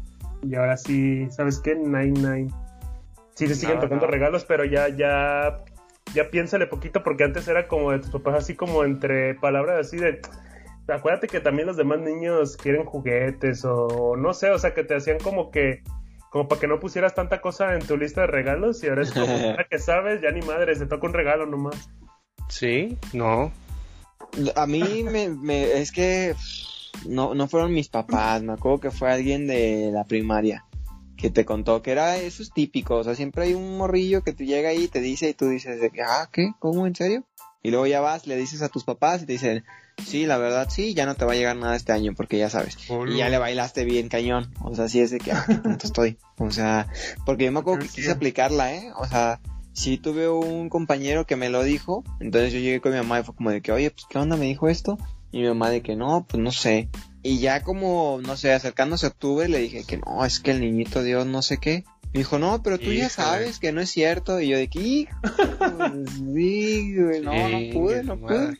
[0.42, 1.74] Y ahora sí, ¿sabes qué?
[1.74, 2.50] Nine Nine.
[3.34, 4.12] Sí, se siguen No, tocando no.
[4.12, 5.64] regalos, pero ya, ya,
[6.14, 9.96] ya piénsale poquito, porque antes era como de tus papás, así como entre palabras así
[9.96, 10.20] de.
[10.86, 14.94] Acuérdate que también los demás niños quieren juguetes o no sé, o sea, que te
[14.96, 15.82] hacían como que.
[16.30, 19.12] Como para que no pusieras tanta cosa en tu lista de regalos y ahora es
[19.12, 21.88] como, ahora que sabes, ya ni madre, se toca un regalo nomás.
[22.48, 23.52] Sí, no.
[24.56, 26.34] A mí me, me, es que
[27.06, 30.64] no, no fueron mis papás, me acuerdo que fue alguien de la primaria
[31.16, 34.32] que te contó que era, eso es típico, o sea, siempre hay un morrillo que
[34.32, 36.52] te llega ahí y te dice y tú dices de que, ah, ¿qué?
[36.58, 36.86] ¿Cómo?
[36.86, 37.24] ¿En serio?
[37.62, 39.64] Y luego ya vas, le dices a tus papás y te dicen,
[40.04, 42.50] sí, la verdad sí, ya no te va a llegar nada este año porque ya
[42.50, 42.76] sabes.
[43.08, 44.52] Y ya le bailaste bien cañón.
[44.60, 46.18] O sea, sí es de que, ah, qué tonto estoy.
[46.36, 46.88] O sea,
[47.24, 48.92] porque yo me acuerdo que quise aplicarla, ¿eh?
[48.98, 49.40] O sea,
[49.72, 53.22] sí tuve un compañero que me lo dijo, entonces yo llegué con mi mamá y
[53.22, 54.36] fue como de que, oye, pues, ¿qué onda?
[54.36, 54.98] Me dijo esto.
[55.34, 56.88] Y mi mamá de que no, pues no sé.
[57.24, 60.60] Y ya como, no sé, acercándose a octubre, le dije que no, es que el
[60.60, 61.82] niñito Dios no sé qué.
[62.12, 64.40] Me dijo, no, pero tú ya sabes que no es cierto.
[64.40, 65.08] Y yo de que,
[67.24, 68.58] no, no pude, no pude.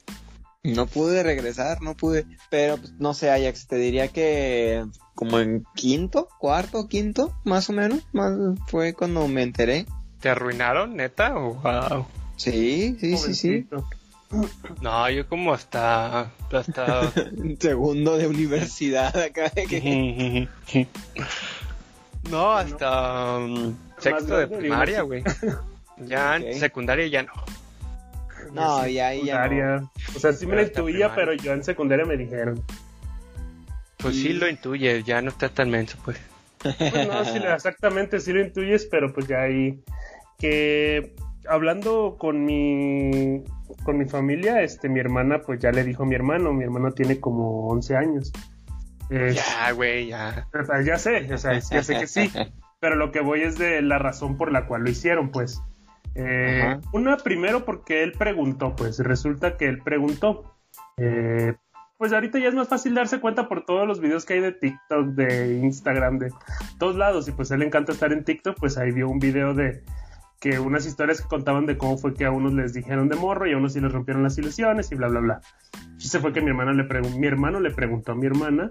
[0.64, 2.26] No pude regresar, no pude.
[2.50, 4.84] Pero, pues, no sé, Ajax, te diría que
[5.14, 8.00] como en quinto, cuarto, quinto, más o menos.
[8.12, 8.32] Más
[8.66, 9.87] fue cuando me enteré.
[10.18, 11.34] ¿Te arruinaron, neta?
[11.34, 12.06] Wow.
[12.34, 13.68] Sí, sí, sí, sí.
[14.80, 16.32] No, yo como hasta...
[16.52, 17.12] hasta...
[17.60, 19.52] Segundo de universidad acá.
[22.30, 25.22] no, hasta um, sexto de primaria, güey.
[25.98, 27.32] Ya en secundaria ya no.
[28.52, 29.90] No, ya ahí ya no.
[30.14, 32.62] O sea, sí me lo intuía, pero yo en secundaria me dijeron.
[33.98, 36.18] Pues sí lo intuyes, ya no estás tan menso, pues.
[36.58, 39.82] Pues no, sí, exactamente, sí lo intuyes, pero pues ya ahí...
[40.38, 41.14] Que
[41.48, 43.42] hablando con mi
[43.84, 46.92] con mi familia, este, mi hermana, pues ya le dijo a mi hermano, mi hermano
[46.92, 48.32] tiene como 11 años.
[49.10, 50.46] ya, güey, ya.
[50.52, 52.30] O sea, ya sé, o sea, ya sé que sí,
[52.80, 55.60] pero lo que voy es de la razón por la cual lo hicieron, pues.
[56.14, 60.54] Eh, una, primero porque él preguntó, pues resulta que él preguntó.
[60.96, 61.54] Eh,
[61.96, 64.52] pues ahorita ya es más fácil darse cuenta por todos los videos que hay de
[64.52, 66.30] TikTok, de Instagram, de
[66.78, 69.18] todos lados, y pues a él le encanta estar en TikTok, pues ahí vio un
[69.18, 69.82] video de
[70.44, 73.46] que unas historias que contaban de cómo fue que a unos les dijeron de morro
[73.46, 75.40] y a unos sí les rompieron las ilusiones y bla, bla, bla.
[75.96, 78.68] Se fue que mi, hermana le mi hermano le preguntó a mi hermana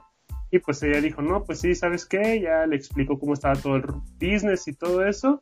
[0.51, 2.39] y pues ella dijo, no, pues sí, ¿sabes qué?
[2.39, 3.85] Ya le explicó cómo estaba todo el
[4.21, 5.41] business y todo eso.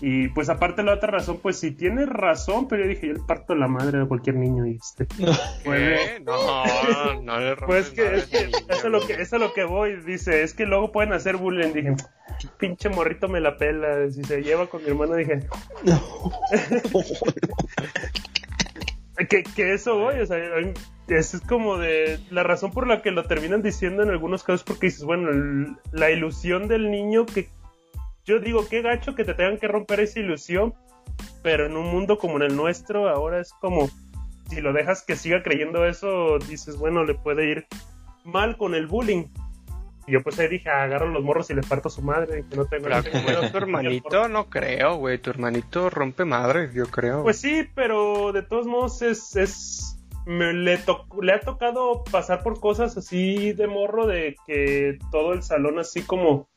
[0.00, 3.20] Y pues aparte la otra razón, pues sí tiene razón, pero yo dije, yo le
[3.20, 5.06] parto la madre de cualquier niño y este.
[5.64, 9.52] Pues, no, no le Pues que, es que eso es lo que eso es lo
[9.52, 11.94] que voy, dice, es que luego pueden hacer bullying, dije,
[12.58, 15.40] pinche morrito me la pela, si se lleva con mi hermano, dije.
[15.84, 16.00] No.
[19.28, 20.38] que, que eso voy, o sea,
[21.08, 24.86] es como de la razón por la que lo terminan diciendo en algunos casos porque
[24.86, 27.48] dices, bueno, la ilusión del niño que
[28.26, 30.74] yo digo, qué gacho que te tengan que romper esa ilusión,
[31.42, 33.88] pero en un mundo como en el nuestro, ahora es como,
[34.50, 37.66] si lo dejas que siga creyendo eso, dices, bueno, le puede ir
[38.24, 39.26] mal con el bullying.
[40.08, 42.44] Y yo pues ahí dije, agarro los morros y les parto a su madre.
[42.48, 45.18] Que no tengo pero tu hermanito no creo, güey.
[45.18, 47.24] Tu hermanito rompe madre, yo creo.
[47.24, 49.34] Pues sí, pero de todos modos es...
[49.34, 49.92] es
[50.24, 50.80] me, le,
[51.22, 56.02] le ha tocado pasar por cosas así de morro de que todo el salón así
[56.02, 56.48] como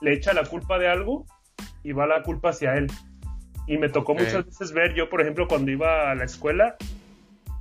[0.00, 1.26] le echa la culpa de algo
[1.82, 2.88] y va la culpa hacia él.
[3.66, 6.76] Y me tocó muchas veces ver, yo por ejemplo cuando iba a la escuela,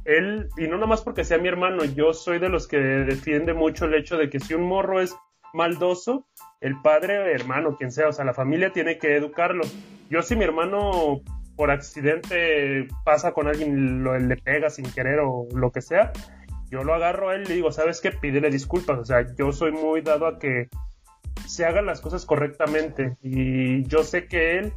[0.06, 3.86] él, y no nomás porque sea mi hermano, yo soy de los que defiende mucho
[3.86, 5.15] el hecho de que si un morro es
[5.54, 6.28] maldoso,
[6.62, 9.63] el padre, hermano, quien sea, o sea, la familia tiene que educarlo.
[10.10, 11.21] Yo si mi hermano
[11.56, 16.12] por accidente pasa con alguien, lo, le pega sin querer o lo que sea,
[16.69, 18.12] yo lo agarro a él y le digo, ¿sabes qué?
[18.12, 19.00] Pídele disculpas.
[19.00, 20.67] O sea, yo soy muy dado a que
[21.48, 23.17] se hagan las cosas correctamente.
[23.21, 24.74] Y yo sé que él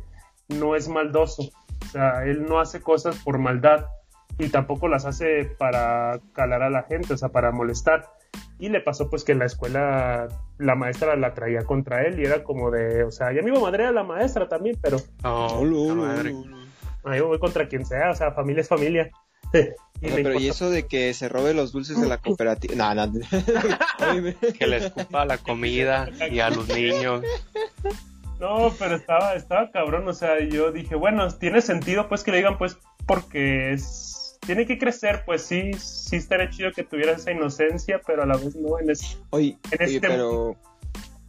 [0.48, 1.50] no es maldoso.
[1.82, 3.86] O sea, él no hace cosas por maldad
[4.38, 8.08] y tampoco las hace para calar a la gente, o sea, para molestar.
[8.58, 12.24] Y le pasó pues que en la escuela la maestra la traía contra él y
[12.24, 14.98] era como de, o sea, ya me iba madre a la maestra también, pero...
[15.24, 16.34] Oh, madre.
[17.04, 19.10] Ahí voy contra quien sea, o sea, familia es familia.
[20.00, 22.94] Pero y eso de que se robe los dulces de la cooperativa.
[22.94, 23.20] No, no.
[24.58, 27.22] que le escupa la comida y a los niños.
[28.38, 30.06] No, pero estaba, estaba cabrón.
[30.08, 34.66] O sea, yo dije, bueno, tiene sentido pues que le digan pues porque es tiene
[34.66, 38.56] que crecer, pues sí, sí estaría chido que tuviera esa inocencia, pero a la vez
[38.56, 40.56] no en, ese, oye, en este pero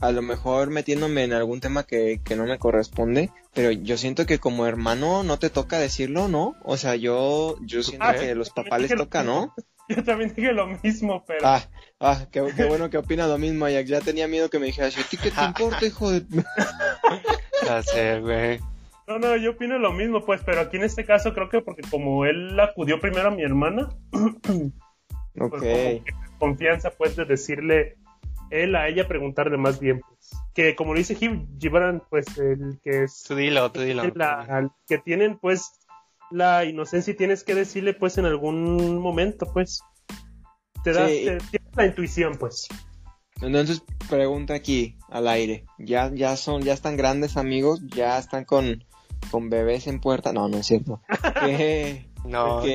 [0.02, 4.26] a lo mejor metiéndome en algún tema que, que no me corresponde, pero yo siento
[4.26, 6.56] que como hermano no te toca decirlo, ¿no?
[6.64, 9.54] O sea, yo, yo siento ah, que a los papás les toca, ¿no?
[9.90, 11.40] Yo también dije lo mismo, pero...
[11.44, 11.64] Ah,
[12.00, 13.90] ah qué, bueno que opina lo mismo, Ajax.
[13.90, 16.22] Ya tenía miedo que me dijeras, ¿a ti qué te importa, hijo de...?
[17.66, 18.60] ya sé, güey.
[19.08, 21.82] No, no, yo opino lo mismo, pues, pero aquí en este caso creo que porque
[21.90, 23.90] como él acudió primero a mi hermana,
[25.34, 26.04] pues
[26.38, 27.98] confianza, pues, de decirle
[28.52, 30.02] él a ella preguntarle más bien,
[30.54, 33.24] que como dice Gibran, pues el que es...
[33.28, 34.04] Tú dilo, tú dilo.
[34.88, 35.72] que tienen pues
[36.32, 39.82] la inocencia y tienes que decirle pues en algún momento, pues.
[40.84, 41.08] te da
[41.76, 42.68] la intuición, pues.
[43.42, 45.66] Entonces, pregunta aquí al aire.
[45.78, 47.82] ¿Ya, ya son, ya están grandes amigos?
[47.88, 48.84] ¿Ya están con,
[49.32, 50.34] con bebés en puerta?
[50.34, 51.02] No, no es cierto.
[52.26, 52.62] no,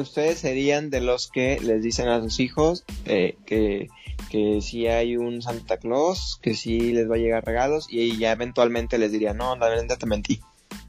[0.00, 3.88] ustedes serían de los que les dicen a sus hijos eh, que,
[4.30, 8.32] que si hay un Santa Claus, que si les va a llegar regalos y ya
[8.32, 10.40] eventualmente les dirían, no, la verdad te mentí.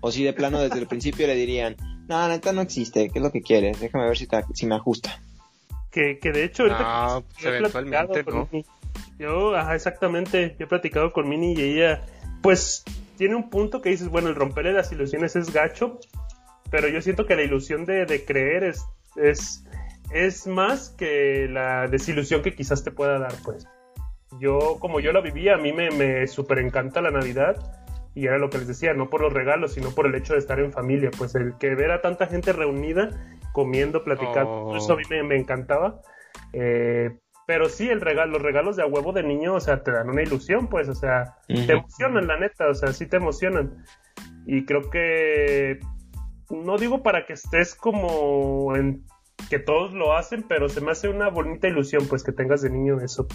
[0.02, 1.76] O si de plano desde el principio le dirían,
[2.08, 3.80] no, neta no existe, ¿qué es lo que quieres?
[3.80, 5.22] Déjame ver si, si me ajusta.
[5.92, 8.50] Que, que de hecho ahorita eventualmente, ¿no?
[9.20, 12.04] Yo, ajá, exactamente, yo he platicado con Mini y ella,
[12.42, 12.84] pues,
[13.18, 16.00] tiene un punto que dices, bueno, el romperle las ilusiones es gacho,
[16.74, 18.84] pero yo siento que la ilusión de, de creer es,
[19.16, 19.64] es,
[20.12, 23.68] es más que la desilusión que quizás te pueda dar, pues.
[24.40, 27.58] Yo, como yo la vivía, a mí me, me súper encanta la Navidad
[28.16, 30.40] y era lo que les decía, no por los regalos, sino por el hecho de
[30.40, 33.12] estar en familia, pues el que ver a tanta gente reunida,
[33.52, 34.76] comiendo, platicando, oh.
[34.76, 36.02] eso a mí me, encantaba.
[36.54, 37.12] Eh,
[37.46, 40.10] pero sí, el regalo, los regalos de a huevo de niño, o sea, te dan
[40.10, 43.86] una ilusión, pues, o sea, te emocionan, la neta, o sea, sí te emocionan.
[44.48, 45.80] Y creo que,
[46.54, 49.04] no digo para que estés como en
[49.50, 52.70] que todos lo hacen, pero se me hace una bonita ilusión, pues, que tengas de
[52.70, 53.28] niño eso.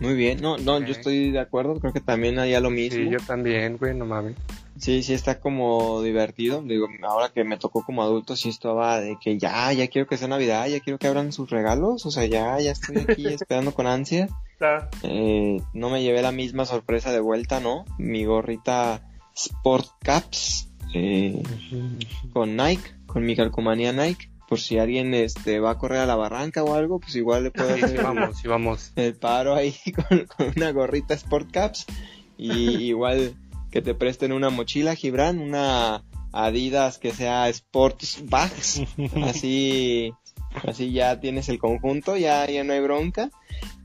[0.00, 2.98] Muy bien, no, no, yo estoy de acuerdo, creo que también haría lo mismo.
[2.98, 4.34] Sí, yo también, güey, no mames.
[4.78, 6.62] Sí, sí está como divertido.
[6.62, 10.16] Digo, ahora que me tocó como adulto, sí estaba de que ya, ya quiero que
[10.16, 13.74] sea Navidad, ya quiero que abran sus regalos, o sea, ya, ya estoy aquí esperando
[13.74, 14.28] con ansia.
[15.02, 17.84] Eh, no me llevé la misma sorpresa de vuelta, ¿no?
[17.98, 21.42] Mi gorrita Sport Caps eh,
[22.32, 26.16] con Nike, con mi calcomanía Nike por si alguien este va a correr a la
[26.16, 28.92] barranca o algo, pues igual le puedo hacer vamos, vamos.
[28.96, 29.76] el paro ahí
[30.08, 30.26] con,
[30.56, 31.86] una gorrita Sport Caps
[32.36, 32.50] y
[32.88, 33.36] igual
[33.70, 38.82] que te presten una mochila Gibran, una Adidas que sea Sports Bags,
[39.24, 40.12] así
[40.66, 43.30] así ya tienes el conjunto, ya ya no hay bronca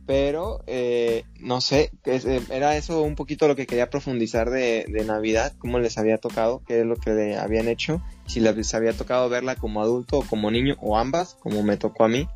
[0.05, 5.53] pero eh, no sé, eh, era eso un poquito lo que quería profundizar de, Navidad,
[5.57, 9.29] cómo les había tocado, qué es lo que le habían hecho, si les había tocado
[9.29, 12.27] verla como adulto o como niño, o ambas, como me tocó a mí.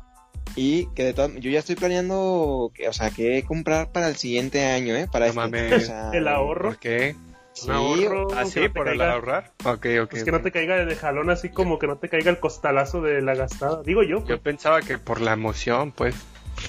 [0.56, 4.16] Y que de todo, yo ya estoy planeando, que, o sea, qué comprar para el
[4.16, 5.06] siguiente año, ¿eh?
[5.10, 6.70] Para este, el ahorro.
[6.70, 7.14] ¿Por qué?
[7.64, 8.28] ¿Un ahorro?
[8.34, 8.68] ¿Ah, sí?
[8.68, 9.52] ¿Por el ahorrar?
[9.64, 10.14] Ok, ok.
[10.14, 13.02] Es que no te caiga de jalón así como que no te caiga el costalazo
[13.02, 13.82] de la gastada.
[13.82, 14.20] Digo yo.
[14.20, 14.40] Yo pues.
[14.40, 16.14] pensaba que por la emoción, pues.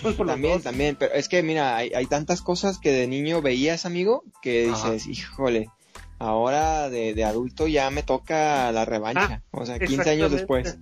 [0.02, 4.24] Pues también, también, pero es que mira, hay, tantas cosas que de niño veías, amigo,
[4.42, 5.70] que dices, híjole,
[6.18, 10.80] ahora de, adulto ya me toca la revancha, ah, o sea, 15 años después.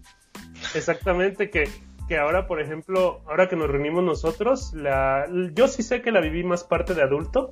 [0.75, 1.69] Exactamente, que,
[2.07, 6.21] que ahora, por ejemplo, ahora que nos reunimos nosotros, la, yo sí sé que la
[6.21, 7.51] viví más parte de adulto,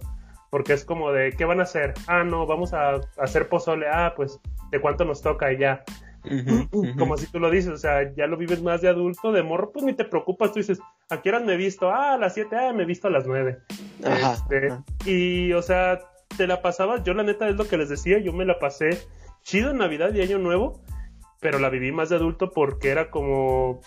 [0.50, 1.94] porque es como de, ¿qué van a hacer?
[2.08, 4.40] Ah, no, vamos a, hacer pozole, ah, pues,
[4.72, 5.52] ¿de cuánto nos toca?
[5.52, 5.84] Y ya.
[6.98, 9.72] Como si tú lo dices, o sea, ya lo vives más de adulto, de morro,
[9.72, 10.80] pues ni te preocupas, tú dices,
[11.10, 11.90] ¿a qué hora me he visto?
[11.90, 13.60] Ah, a las 7, ah, me he visto a las 9.
[14.04, 14.70] Este,
[15.06, 16.00] y, o sea,
[16.36, 19.08] te la pasabas, yo la neta es lo que les decía, yo me la pasé
[19.44, 20.82] chido en Navidad y Año Nuevo,
[21.40, 23.80] pero la viví más de adulto porque era como,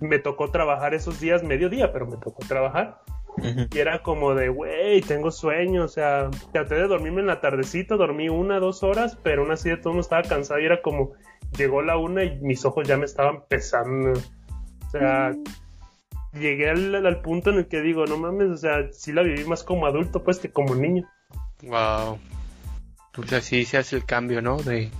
[0.00, 3.00] me tocó trabajar esos días, mediodía, pero me tocó trabajar.
[3.36, 7.96] Y era como de, güey, tengo sueño, o sea, traté de dormirme en la tardecita,
[7.96, 11.14] dormí una, dos horas, pero aún así de todo no estaba cansado y era como,
[11.56, 14.12] llegó la una y mis ojos ya me estaban pesando.
[14.12, 15.32] O sea,
[16.34, 19.62] llegué al, punto en el que digo, no mames, o sea, sí la viví más
[19.62, 21.08] como adulto, pues, que como niño.
[21.62, 22.18] Wow.
[23.16, 24.56] O sea, sí se hace el cambio, ¿no?
[24.56, 24.90] De,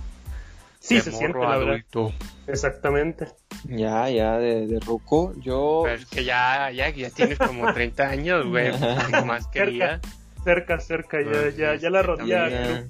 [0.79, 2.13] sí, se siente, la adulto.
[2.47, 3.27] Exactamente.
[3.65, 5.81] Ya, ya, de, de ruco, yo...
[5.83, 8.71] Pero es que ya, ya, ya tienes como 30 años, güey,
[9.25, 9.99] más quería.
[10.43, 12.85] Cerca, cerca, ya, ya, ya la rodilla...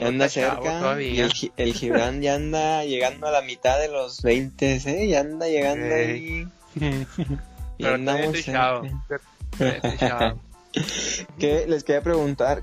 [0.00, 1.02] Anda cerca.
[1.02, 5.08] Y el, el Gibran ya anda llegando a la mitad de los 20, ¿eh?
[5.08, 6.46] Ya anda llegando ahí.
[7.80, 8.36] Y andamos
[11.38, 12.62] que les quería preguntar,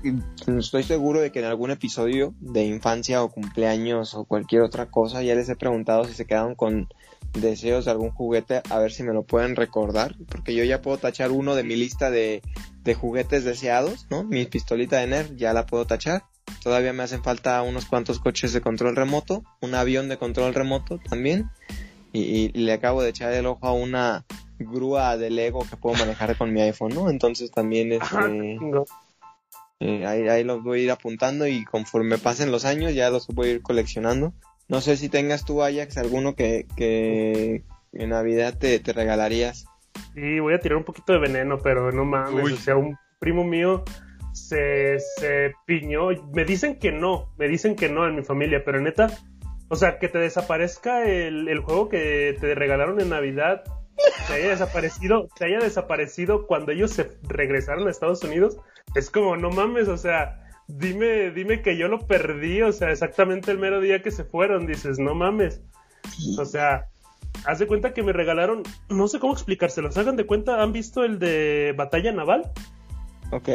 [0.58, 5.22] estoy seguro de que en algún episodio de infancia o cumpleaños o cualquier otra cosa
[5.22, 6.88] ya les he preguntado si se quedaron con
[7.34, 10.96] deseos de algún juguete, a ver si me lo pueden recordar, porque yo ya puedo
[10.96, 12.40] tachar uno de mi lista de,
[12.84, 14.24] de juguetes deseados, ¿no?
[14.24, 16.24] Mi pistolita de Nerf ya la puedo tachar.
[16.62, 20.98] Todavía me hacen falta unos cuantos coches de control remoto, un avión de control remoto
[21.10, 21.50] también.
[22.12, 24.24] Y, le acabo de echar el ojo a una
[24.58, 27.10] grúa de Lego que puedo manejar con mi iPhone, ¿no?
[27.10, 28.58] Entonces también este,
[29.80, 33.26] eh, ahí, ahí los voy a ir apuntando y conforme pasen los años ya los
[33.28, 34.32] voy a ir coleccionando.
[34.68, 39.66] No sé si tengas tú, Ajax, alguno que, que en Navidad te, te regalarías.
[40.14, 43.44] Sí, voy a tirar un poquito de veneno, pero no mames, o sea, un primo
[43.44, 43.84] mío
[44.32, 46.08] se, se piñó.
[46.34, 49.08] Me dicen que no, me dicen que no en mi familia, pero neta,
[49.68, 53.64] O sea, que te desaparezca el, el juego que te regalaron en Navidad,
[54.26, 58.58] te haya desaparecido, te haya desaparecido cuando ellos se regresaron a Estados Unidos,
[58.94, 63.50] es como, no mames, o sea, dime, dime que yo lo perdí, o sea, exactamente
[63.50, 65.60] el mero día que se fueron, dices, no mames.
[66.38, 66.86] O sea,
[67.44, 71.04] haz de cuenta que me regalaron, no sé cómo explicárselos, hagan de cuenta, ¿han visto
[71.04, 72.50] el de Batalla Naval?
[73.30, 73.48] Ok.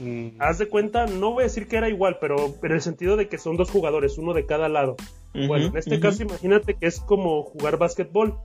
[0.00, 3.16] Mm, Haz de cuenta, no voy a decir que era igual, pero en el sentido
[3.16, 4.96] de que son dos jugadores, uno de cada lado.
[5.34, 8.38] Bueno, en este caso imagínate que es como jugar básquetbol.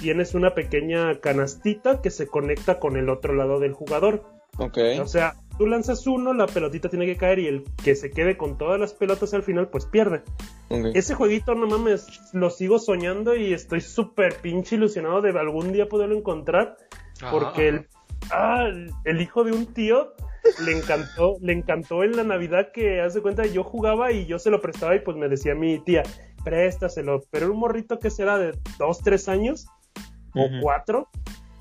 [0.00, 4.24] Tienes una pequeña canastita que se conecta con el otro lado del jugador.
[4.58, 4.78] Ok.
[5.00, 8.36] O sea, tú lanzas uno, la pelotita tiene que caer y el que se quede
[8.36, 10.22] con todas las pelotas al final, pues pierde.
[10.68, 10.86] ok.
[10.94, 15.88] Ese jueguito, no mames, lo sigo soñando y estoy súper pinche ilusionado de algún día
[15.88, 16.76] poderlo encontrar.
[17.20, 17.86] ajá, Porque el,
[18.30, 20.12] ah, el- el hijo de un tío
[20.64, 24.38] le encantó, le encantó en la Navidad que, haz de cuenta, yo jugaba y yo
[24.38, 26.02] se lo prestaba y pues me decía mi tía,
[26.44, 27.22] préstaselo.
[27.30, 29.66] Pero era un morrito que será de dos, tres años
[30.34, 30.60] o Ujú.
[30.62, 31.08] cuatro.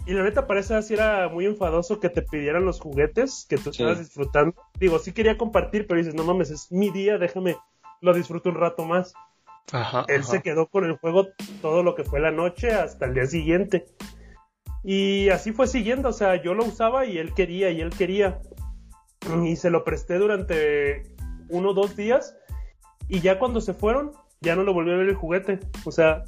[0.06, 3.72] Y la neta parece así era muy enfadoso que te pidieran los juguetes que tú
[3.72, 3.82] Sí.
[3.82, 4.54] estabas disfrutando.
[4.78, 7.56] Digo, sí quería compartir, pero dices, no mames, es mi día, déjame,
[8.02, 9.14] lo disfruto un rato más.
[9.72, 10.32] Ajá, Él ajá.
[10.32, 11.28] se quedó con el juego
[11.62, 13.86] todo lo que fue la noche hasta el día siguiente.
[14.84, 18.42] Y así fue siguiendo, o sea, yo lo usaba y él quería y él quería.
[19.46, 21.04] Y se lo presté durante
[21.48, 22.36] uno o dos días.
[23.08, 24.12] Y ya cuando se fueron,
[24.44, 25.60] ya no lo volví a ver el juguete.
[25.86, 26.24] O sea,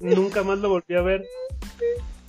[0.00, 1.24] nunca más lo volví a ver.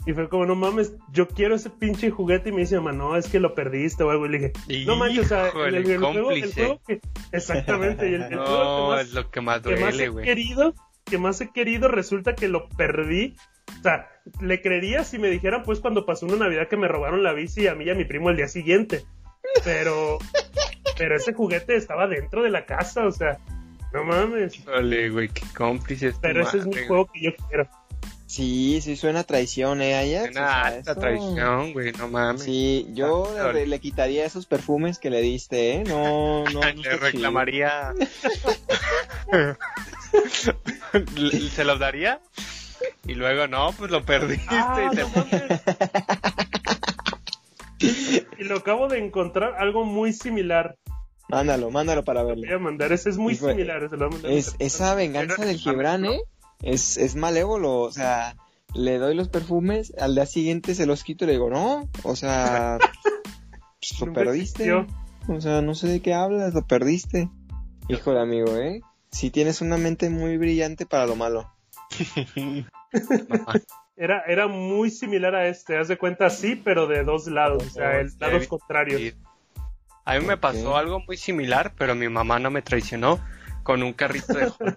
[0.05, 2.49] Y fue como, no mames, yo quiero ese pinche juguete.
[2.49, 4.25] Y me dice, mamá, no, es que lo perdiste o algo.
[4.25, 7.01] Y le dije, no manches, o sea, el, el juego, el juego que.
[7.31, 10.25] Exactamente, y el, juego que más- es lo que más que más duele, he güey.
[10.25, 10.73] querido,
[11.05, 13.35] que más he querido, resulta que lo perdí.
[13.79, 14.09] O sea,
[14.41, 17.67] le creería si me dijeran, pues, cuando pasó una Navidad que me robaron la bici
[17.67, 19.03] a mí y a mi primo el día siguiente.
[19.63, 20.17] Pero,
[20.97, 23.37] pero ese juguete estaba dentro de la casa, o sea,
[23.93, 24.57] no mames.
[24.59, 27.67] Híjole, güey, qué cómplice es tu Pero ese es madre, juego que yo quiero.
[28.25, 30.31] Sí, sí suena traición, ¿eh, Ajax?
[30.31, 32.43] Una O sea, alta eso- traición, güey, no mames.
[32.43, 35.83] Sí, yo Ah, le, le quitaría esos perfumes que le diste, ¿eh?
[35.85, 36.59] No, no.
[36.61, 37.93] no Le reclamaría.
[41.53, 42.21] ¿Se los daría?
[43.05, 44.45] Y luego, no, pues lo perdiste.
[44.49, 45.09] Ah, y te- no.
[48.37, 50.77] Y lo acabo de encontrar algo muy similar.
[51.31, 52.59] Mándalo, mándalo para Voy a verlo.
[52.59, 53.89] mandar, ese es muy similar.
[53.89, 54.31] se lo voy a mandar.
[54.31, 56.21] Es, esa venganza del Gibran, ¿eh?
[56.61, 58.35] Es, es malévolo, o sea,
[58.75, 62.15] le doy los perfumes, al día siguiente se los quito y le digo, no, o
[62.15, 62.77] sea,
[63.79, 64.71] pues, lo perdiste.
[64.73, 67.29] O sea, no sé de qué hablas, lo perdiste.
[67.87, 68.81] Hijo de amigo, ¿eh?
[69.11, 71.51] Si tienes una mente muy brillante para lo malo.
[73.97, 77.69] Era, era muy similar a este, haz de cuenta sí, pero de dos lados, o
[77.69, 79.13] sea, el, lados contrarios.
[80.05, 83.19] A mí me pasó algo muy similar, pero mi mamá no me traicionó
[83.63, 84.51] con un carrito de.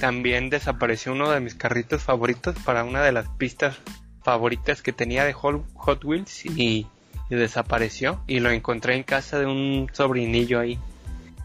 [0.00, 3.76] También desapareció uno de mis carritos favoritos para una de las pistas
[4.24, 6.86] favoritas que tenía de Hot, Hot Wheels y,
[7.30, 8.20] y desapareció.
[8.26, 10.78] Y lo encontré en casa de un sobrinillo ahí.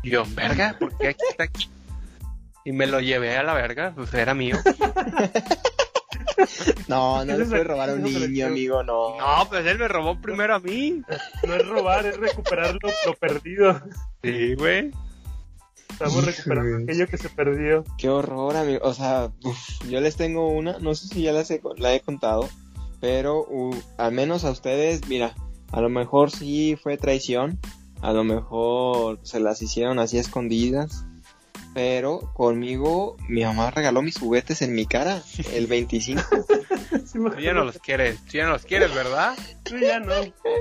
[0.01, 1.69] Y yo, verga, ¿por qué aquí está aquí?
[2.65, 4.57] Y me lo llevé a la verga, pues era mío.
[6.87, 9.17] No, no le puedes robar a un niño, amigo, no.
[9.17, 11.01] No, pues él me robó primero a mí.
[11.47, 13.81] No es robar, es recuperar lo, lo perdido.
[14.23, 14.91] Sí, güey.
[15.89, 16.83] Estamos recuperando Híjole.
[16.83, 17.83] aquello que se perdió.
[17.97, 18.79] Qué horror, amigo.
[18.83, 19.57] O sea, uf,
[19.89, 22.47] yo les tengo una, no sé si ya las he, la he contado,
[23.01, 25.35] pero uh, al menos a ustedes, mira,
[25.71, 27.59] a lo mejor sí fue traición,
[28.01, 31.03] a lo mejor se las hicieron así escondidas,
[31.73, 35.21] pero conmigo mi mamá regaló mis juguetes en mi cara
[35.53, 36.21] el 25.
[37.05, 39.35] Sí, me Tú ya no los quieres, tú ya no los quieres, ¿verdad?
[39.63, 40.13] Tú ya no.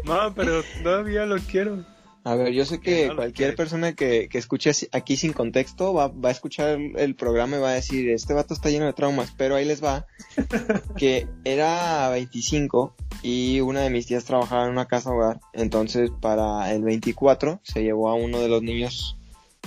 [0.04, 1.84] No, pero todavía lo quiero.
[2.24, 6.08] A ver, yo sé Que no cualquier persona que, que escuche aquí sin contexto va,
[6.08, 8.92] va a escuchar el, el programa y va a decir, este vato está lleno de
[8.92, 10.06] traumas, pero ahí les va,
[10.96, 16.72] que era 25 y una de mis tías trabajaba en una casa hogar, entonces para
[16.72, 19.17] el 24 se llevó a uno de los niños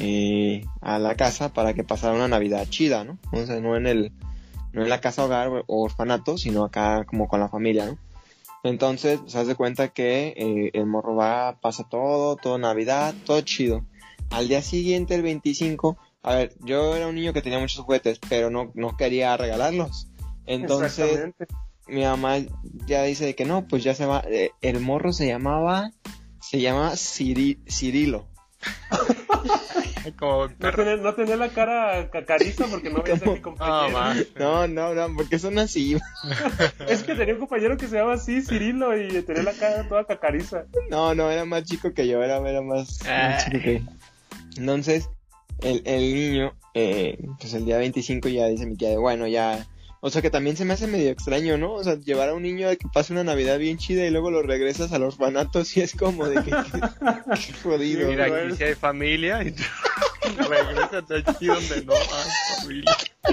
[0.03, 3.17] eh, a la casa para que pasara una Navidad chida, ¿no?
[3.31, 4.11] O sea, no en el,
[4.73, 7.97] no en la casa hogar o orfanato, sino acá como con la familia, ¿no?
[8.63, 13.85] Entonces, se hace cuenta que eh, el morro va, pasa todo, todo Navidad, todo chido.
[14.29, 18.19] Al día siguiente, el 25, a ver, yo era un niño que tenía muchos juguetes,
[18.29, 20.07] pero no, no quería regalarlos.
[20.45, 21.19] Entonces,
[21.87, 22.37] mi mamá
[22.85, 24.23] ya dice de que no, pues ya se va.
[24.29, 25.91] eh, el morro se llamaba,
[26.39, 28.27] se llama Ciri- Cirilo.
[30.19, 33.33] Como No tenía, no tenía la cara cacariza porque no veía a ¿Cómo?
[33.33, 33.99] mi compañero.
[34.37, 34.67] No.
[34.67, 35.97] No, no, no, porque son así.
[36.87, 40.05] Es que tenía un compañero que se llama así, Cirilo, y tenía la cara toda
[40.05, 40.65] cacariza.
[40.89, 43.37] No, no, era más chico que yo, era, era más, más Ah.
[43.43, 43.81] chico que
[44.57, 45.09] Entonces,
[45.61, 49.65] el, el niño eh, pues el día 25 ya dice mi tía de, bueno, ya...
[50.03, 51.73] O sea que también se me hace medio extraño, ¿no?
[51.73, 54.31] O sea, llevar a un niño a que pase una Navidad bien chida y luego
[54.31, 56.49] lo regresas a los orfanatos y es como de que...
[56.49, 58.09] que- jodido.
[58.09, 59.61] Mira, aquí sí hay familia y tú
[60.49, 62.91] regresas aquí donde no hay familia.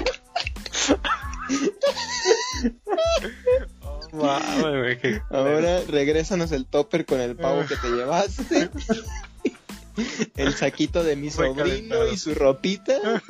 [4.11, 4.39] Oh,
[5.29, 8.69] Ahora regrésanos el topper con el pavo que te llevaste.
[10.35, 12.11] El saquito de mi Muy sobrino calentado.
[12.13, 13.21] y su ropita.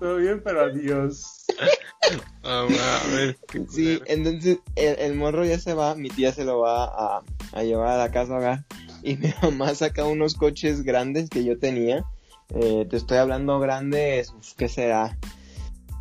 [0.00, 1.44] Todo bien, pero adiós.
[2.44, 2.68] Oh,
[3.50, 7.22] qué Sí, entonces el, el morro ya se va, mi tía se lo va a,
[7.52, 8.64] a llevar a la casa hogar
[9.02, 12.04] y mi mamá saca unos coches grandes que yo tenía.
[12.54, 15.18] Eh, te estoy hablando grandes, ¿qué será?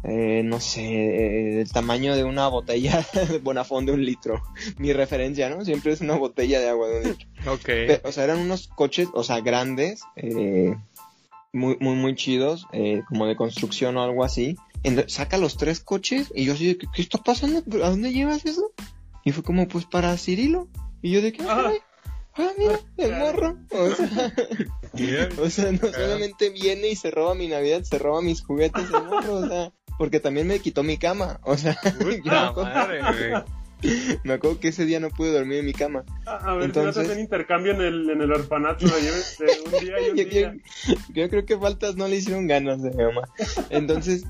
[0.08, 4.42] Eh, no sé, eh, el tamaño de una botella de Bonafón de un litro.
[4.78, 5.66] Mi referencia, ¿no?
[5.66, 7.28] Siempre es una botella de agua de un litro.
[7.52, 7.70] Ok.
[8.04, 10.76] O sea, eran unos coches, o sea, grandes, eh,
[11.54, 14.58] muy, muy, muy chidos, eh, como de construcción o algo así.
[14.84, 17.64] Ento- saca los tres coches y yo así de, ¿qué, qué está pasando?
[17.84, 18.72] ¿A dónde llevas eso?
[19.24, 20.68] Y fue como, pues para Cirilo.
[21.02, 21.44] Y yo de, ¿qué?
[21.48, 21.72] Ah.
[22.38, 23.58] Ah, mira, el morro.
[23.72, 24.34] O sea,
[25.42, 29.04] o sea, no solamente viene y se roba mi Navidad, se roba mis juguetes el
[29.06, 31.40] morro, o sea, porque también me quitó mi cama.
[31.44, 33.44] O sea, Puta acuerdo, madre, güey.
[34.24, 36.04] me acuerdo que ese día no pude dormir en mi cama.
[36.26, 38.86] A, a ver Entonces- si no te hacen intercambio en el, en el orfanato.
[38.88, 40.56] lo lleves de un día y un yo, día.
[40.88, 43.22] yo- yo creo que faltas no le hicieron ganas de mi mamá.
[43.70, 44.24] Entonces,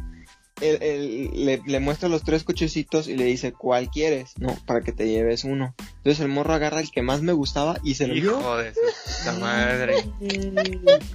[0.61, 4.33] él- él le, le muestra los tres cochecitos y le dice, ¿cuál quieres?
[4.39, 5.73] No, para que te lleves uno.
[5.97, 8.39] Entonces el morro agarra el que más me gustaba y se lo dio.
[8.39, 9.95] Hijo de su puta madre.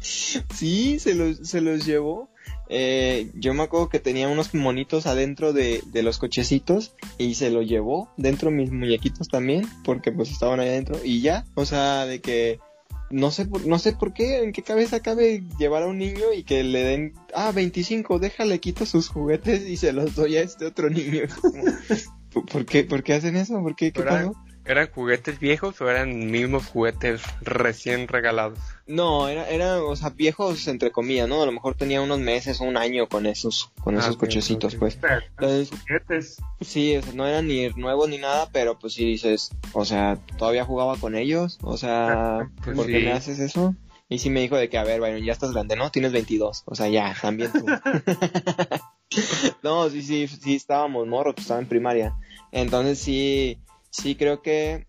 [0.00, 2.28] Sí, se los, se los llevó.
[2.76, 7.50] Eh, yo me acuerdo que tenía unos monitos adentro de, de los cochecitos y se
[7.50, 12.04] lo llevó dentro mis muñequitos también porque pues estaban ahí adentro y ya, o sea,
[12.04, 12.58] de que
[13.10, 16.32] no sé por, no sé por qué, en qué cabeza cabe llevar a un niño
[16.36, 20.42] y que le den, ah, 25, déjale quito sus juguetes y se los doy a
[20.42, 21.22] este otro niño.
[22.50, 23.60] ¿Por qué, por qué hacen eso?
[23.62, 23.92] ¿Por qué?
[23.92, 24.34] ¿Qué pasó?
[24.66, 28.58] ¿Eran juguetes viejos o eran mismos juguetes recién regalados?
[28.86, 31.42] No, era, era, o sea, viejos entre comillas, ¿no?
[31.42, 34.20] A lo mejor tenía unos meses o un año con esos, con Ah, esos ok,
[34.20, 34.96] cochecitos, pues.
[34.96, 36.36] Pero, Entonces, juguetes.
[36.62, 40.18] sí, o sea, no eran ni nuevos ni nada, pero pues sí dices, o sea,
[40.38, 43.04] todavía jugaba con ellos, o sea, Pues ¿por qué sí.
[43.04, 43.74] me haces eso?
[44.08, 45.90] Y sí me dijo de que, a ver, Byron, ya estás grande, ¿no?
[45.90, 47.66] Tienes 22, o sea, ya, también tú.
[49.62, 52.14] no, sí, sí, sí, estábamos morros, pues, estaba en primaria.
[52.52, 53.58] Entonces sí,
[53.94, 54.86] sí creo que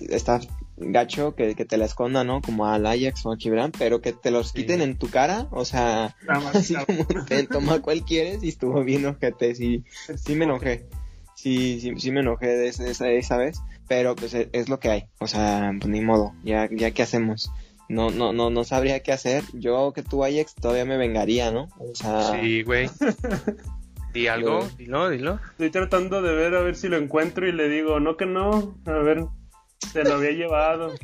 [0.00, 0.40] está
[0.76, 2.40] gacho que, que te la esconda, ¿no?
[2.40, 4.58] Como al Ajax o a Gibran, pero que te los Sí.
[4.58, 8.82] quiten en tu cara, o sea, más, así como te toma cual quieres y estuvo
[8.84, 9.84] bien ojete, sí,
[10.16, 10.86] sí me enojé.
[11.34, 14.80] Sí, sí, sí me enojé de esa, esa, esa vez, pero pues es, es lo
[14.80, 17.52] que hay, o sea, pues ni modo, ya, ya qué hacemos.
[17.88, 19.44] No, no, no, no sabría qué hacer.
[19.54, 21.68] Yo que tú Ajax todavía me vengaría, ¿no?
[21.78, 22.90] O sea, Sí, güey.
[24.12, 25.38] Di algo, dilo, dilo.
[25.50, 28.78] Estoy tratando de ver a ver si lo encuentro y le digo, no que no,
[28.86, 29.24] a ver,
[29.92, 30.94] se lo había llevado.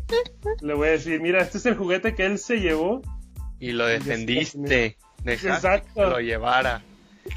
[0.62, 3.02] Le voy a decir, mira, este es el juguete que él se llevó.
[3.61, 4.96] Y lo defendiste.
[5.22, 5.94] Dejaste Exacto.
[5.94, 6.82] que lo llevara.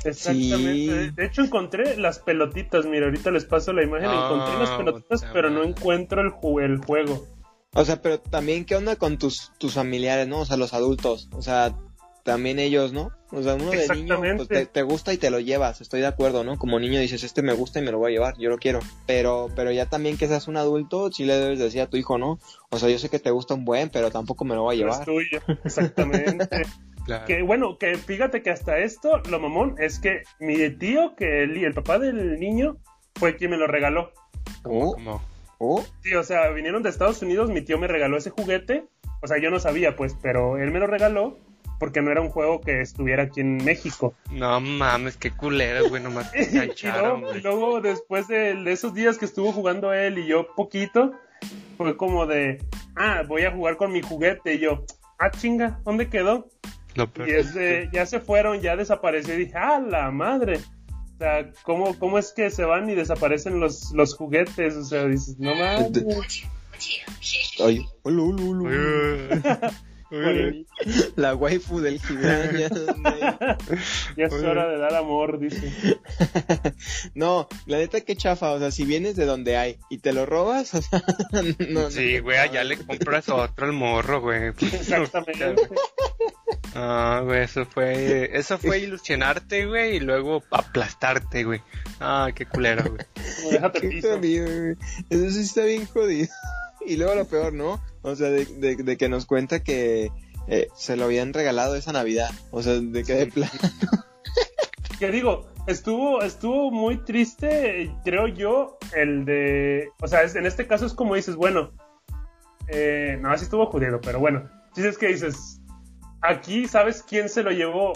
[0.04, 1.06] Exactamente.
[1.06, 1.12] Sí.
[1.16, 2.86] De hecho, encontré las pelotitas.
[2.86, 4.08] Mira, ahorita les paso la imagen.
[4.10, 7.26] Ah, encontré las pelotitas, pero no encuentro el, ju- el juego.
[7.74, 10.40] O sea, pero también, ¿qué onda con tus, tus familiares, no?
[10.40, 11.30] O sea, los adultos.
[11.32, 11.74] O sea,
[12.28, 13.12] también ellos, ¿no?
[13.32, 14.36] O sea, uno de niño Exactamente.
[14.36, 16.58] pues, te, te gusta y te lo llevas, estoy de acuerdo, ¿no?
[16.58, 18.80] Como niño dices, este me gusta y me lo voy a llevar, yo lo quiero.
[19.06, 22.18] Pero, pero ya también que seas un adulto, sí le debes decir a tu hijo,
[22.18, 22.38] ¿no?
[22.70, 24.86] O sea, yo sé que te gusta un buen, pero tampoco me lo voy a
[24.86, 25.06] No es llevar.
[25.06, 25.42] tuyo.
[25.64, 26.64] Exactamente.
[27.06, 27.26] Claro.
[27.26, 31.56] que bueno, que fíjate que hasta esto, lo mamón, es que mi tío, que el,
[31.64, 32.76] el papá del niño,
[33.16, 34.12] fue quien me lo regaló.
[34.66, 35.22] Oh, Como,
[35.60, 38.84] oh, Sí, o sea, vinieron de Estados Unidos, mi tío me regaló ese juguete.
[39.22, 41.38] O sea, yo no sabía, pues, pero él me lo regaló
[41.80, 44.16] porque no era un juego que estuviera aquí en México.
[44.32, 48.72] no mames, qué culero, güey, nomás te y, engancharon, luego, y luego, después de, de
[48.72, 51.14] esos días que estuvo jugando él y yo poquito,
[51.78, 52.60] fue como de,
[52.96, 54.56] ah, voy a jugar con mi juguete.
[54.56, 54.84] Y yo,
[55.20, 56.50] ah, chinga, ¿dónde quedó?
[56.96, 59.36] Y es ese, ya se fueron, ya desapareció.
[59.36, 60.60] Y dije, ah, la madre.
[61.16, 64.76] O sea, ¿cómo, cómo es que se van y desaparecen los, los juguetes?
[64.76, 65.92] O sea, dices, no mames.
[67.64, 69.30] ay, ulu, ulu, ulu.
[71.16, 73.58] La waifu del Gibran, ya,
[74.16, 75.72] Ya es hora de dar amor, dice.
[77.16, 80.26] No, la neta que chafa, o sea, si vienes de donde hay y te lo
[80.26, 81.42] robas, o sea, no,
[81.82, 81.92] no.
[81.92, 84.48] Sí, güey, allá le compras otro al morro, güey.
[84.48, 85.56] Exactamente.
[86.76, 91.62] Ah, güey, eso fue, eso fue ilusionarte, güey, y luego aplastarte, güey.
[92.00, 93.06] Ah, qué culero, güey.
[93.38, 94.16] Como déjate Qué piso.
[94.16, 94.76] jodido, güey.
[95.10, 96.30] Eso sí está bien jodido.
[96.86, 97.82] Y luego lo peor, ¿no?
[98.08, 100.10] O sea, de, de- de que nos cuenta que,
[100.48, 102.30] eh, se lo habían regalado esa Navidad.
[102.52, 103.52] O sea, de que de plano.
[105.00, 109.90] Que digo, estuvo, estuvo muy triste, creo yo, el de.
[110.02, 111.72] O sea, es- en este caso es como dices, bueno.
[112.68, 114.50] Eh, no, así estuvo jodido, pero bueno.
[114.76, 115.62] Dices que dices.
[116.22, 117.94] Aquí, ¿sabes quién se lo llevó?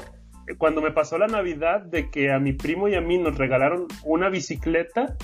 [0.60, 3.88] Cuando me pasó la Navidad de que a mi primo y a mí nos regalaron
[4.04, 5.18] una bicicleta.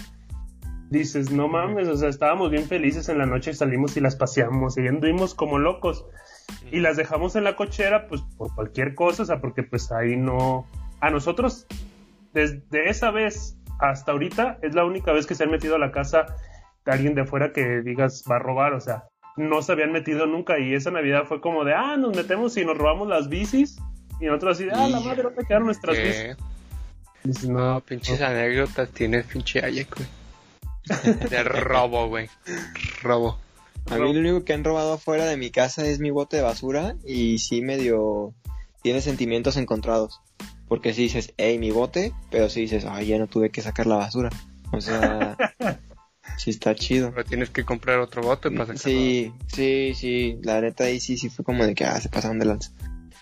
[0.90, 4.78] Dices, no mames, o sea, estábamos bien felices en la noche, salimos y las paseamos
[4.78, 6.06] y anduvimos como locos.
[6.72, 10.16] Y las dejamos en la cochera, pues por cualquier cosa, o sea, porque pues ahí
[10.16, 10.66] no.
[11.02, 11.68] A nosotros,
[12.34, 15.92] desde esa vez hasta ahorita, es la única vez que se han metido a la
[15.92, 16.26] casa
[16.86, 19.04] de alguien de afuera que digas va a robar, o sea,
[19.36, 20.60] no se habían metido nunca.
[20.60, 23.78] Y esa Navidad fue como de, ah, nos metemos y nos robamos las bicis.
[24.20, 26.38] Y nosotros así ah, la madre, ¿dónde quedaron nuestras bicis?
[27.24, 30.08] Dices, No, no, pinches anécdotas tienes, pinche Ayek, güey.
[31.30, 32.30] De robo, güey.
[33.02, 33.40] Robo.
[33.90, 36.44] A mí lo único que han robado afuera de mi casa es mi bote de
[36.44, 38.34] basura y sí medio
[38.82, 40.20] tiene sentimientos encontrados.
[40.68, 43.88] Porque si dices, hey, mi bote, pero si dices, ay, ya no tuve que sacar
[43.88, 44.30] la basura.
[44.74, 45.38] O sea,
[46.38, 47.12] sí está chido.
[47.12, 48.78] Pero tienes que comprar otro bote para sacarlo.
[48.78, 52.40] Sí, sí, sí, la neta ahí sí, sí fue como de que, ah, se pasaron
[52.40, 52.72] de lanza.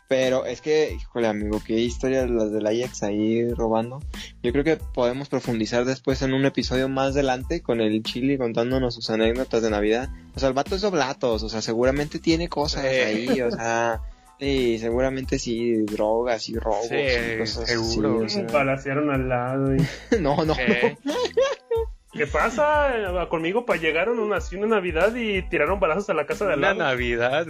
[0.08, 4.01] Pero es que, híjole amigo, qué historias las del Ajax ahí robando.
[4.43, 8.93] Yo creo que podemos profundizar después en un episodio más adelante con el Chili contándonos
[8.93, 10.10] sus anécdotas de Navidad.
[10.36, 12.88] O sea, el vato es oblatos, o sea, seguramente tiene cosas Sí.
[12.88, 14.01] ahí, o sea,
[14.39, 18.58] sí, seguramente sí, drogas y robos Sí, y cosas seguro, así, o sea.
[18.60, 19.76] balacearon al lado.
[19.76, 19.80] y-
[20.22, 20.97] No, no, ¿Qué?
[22.14, 22.91] ¿Qué pasa?
[23.30, 26.60] Conmigo pa- llegaron una, así una Navidad y tiraron balazos a la casa de al
[26.60, 26.80] Una lado.
[26.91, 27.45] Navidad,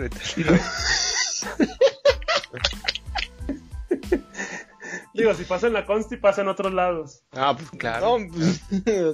[5.16, 7.24] Digo, si pasa en la Consti, pasa en otros lados.
[7.32, 8.20] Ah, pues claro.
[8.20, 8.62] No, pues,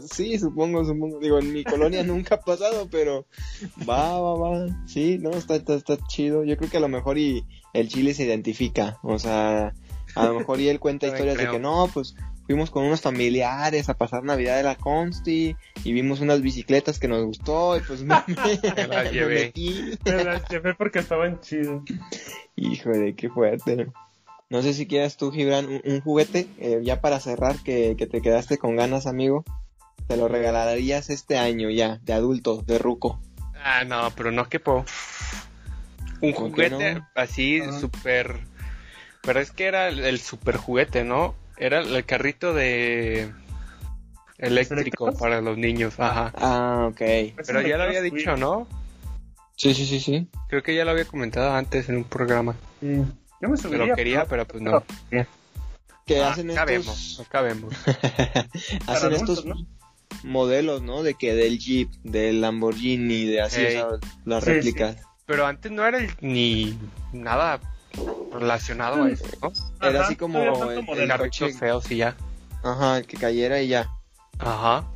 [0.11, 1.19] sí, supongo, supongo.
[1.19, 3.27] Digo, en mi colonia nunca ha pasado, pero
[3.87, 4.67] va, va, va.
[4.87, 6.43] Sí, no, está, está, está chido.
[6.43, 8.97] Yo creo que a lo mejor y el chile se identifica.
[9.03, 9.73] O sea,
[10.15, 12.15] a lo mejor y él cuenta historias de que no, pues
[12.47, 17.07] fuimos con unos familiares a pasar Navidad de la Consti y vimos unas bicicletas que
[17.07, 19.35] nos gustó y pues me, Me las me llevé.
[19.45, 19.97] metí.
[20.03, 21.83] Me las llevé porque estaban chidos.
[22.55, 23.87] Híjole, qué fuerte.
[24.51, 28.05] No sé si quieras tú, Gibran, un, un juguete, eh, ya para cerrar, que, que
[28.05, 29.45] te quedaste con ganas, amigo.
[30.07, 33.21] Te lo regalarías este año ya, de adulto, de ruco.
[33.63, 34.83] Ah, no, pero no que po.
[36.19, 37.07] Un ¿Por qué juguete no?
[37.15, 37.79] así Ajá.
[37.79, 38.41] súper.
[39.21, 41.33] Pero es que era el, el super juguete, ¿no?
[41.55, 43.31] Era el carrito de.
[44.37, 45.15] Eléctrico eléctricos?
[45.17, 46.33] para los niños, ajá.
[46.35, 46.99] Ah, ok.
[47.45, 48.67] Pero ya lo había dicho, ¿no?
[49.55, 50.27] Sí, sí, sí, sí.
[50.49, 52.57] Creo que ya lo había comentado antes en un programa.
[52.81, 53.05] Sí.
[53.41, 53.87] Yo me subiría.
[53.87, 54.83] lo quería, pero pues no.
[56.05, 57.73] Que Ah, hacen estos, cabemos.
[58.87, 59.55] Hacen adultos, estos ¿no?
[60.23, 61.03] modelos, ¿no?
[61.03, 63.87] De que del Jeep, del Lamborghini, de así, o sea,
[64.25, 64.97] las Sí, réplicas.
[65.25, 66.77] Pero antes no era el- ni
[67.13, 67.59] nada
[68.33, 69.51] relacionado a eso, ¿no?
[69.81, 71.53] Era Ajá, así como el- El carritos coche.
[71.53, 72.15] feos y ya.
[72.63, 73.89] Ajá, el que cayera y ya.
[74.39, 74.90] Ajá, Sí,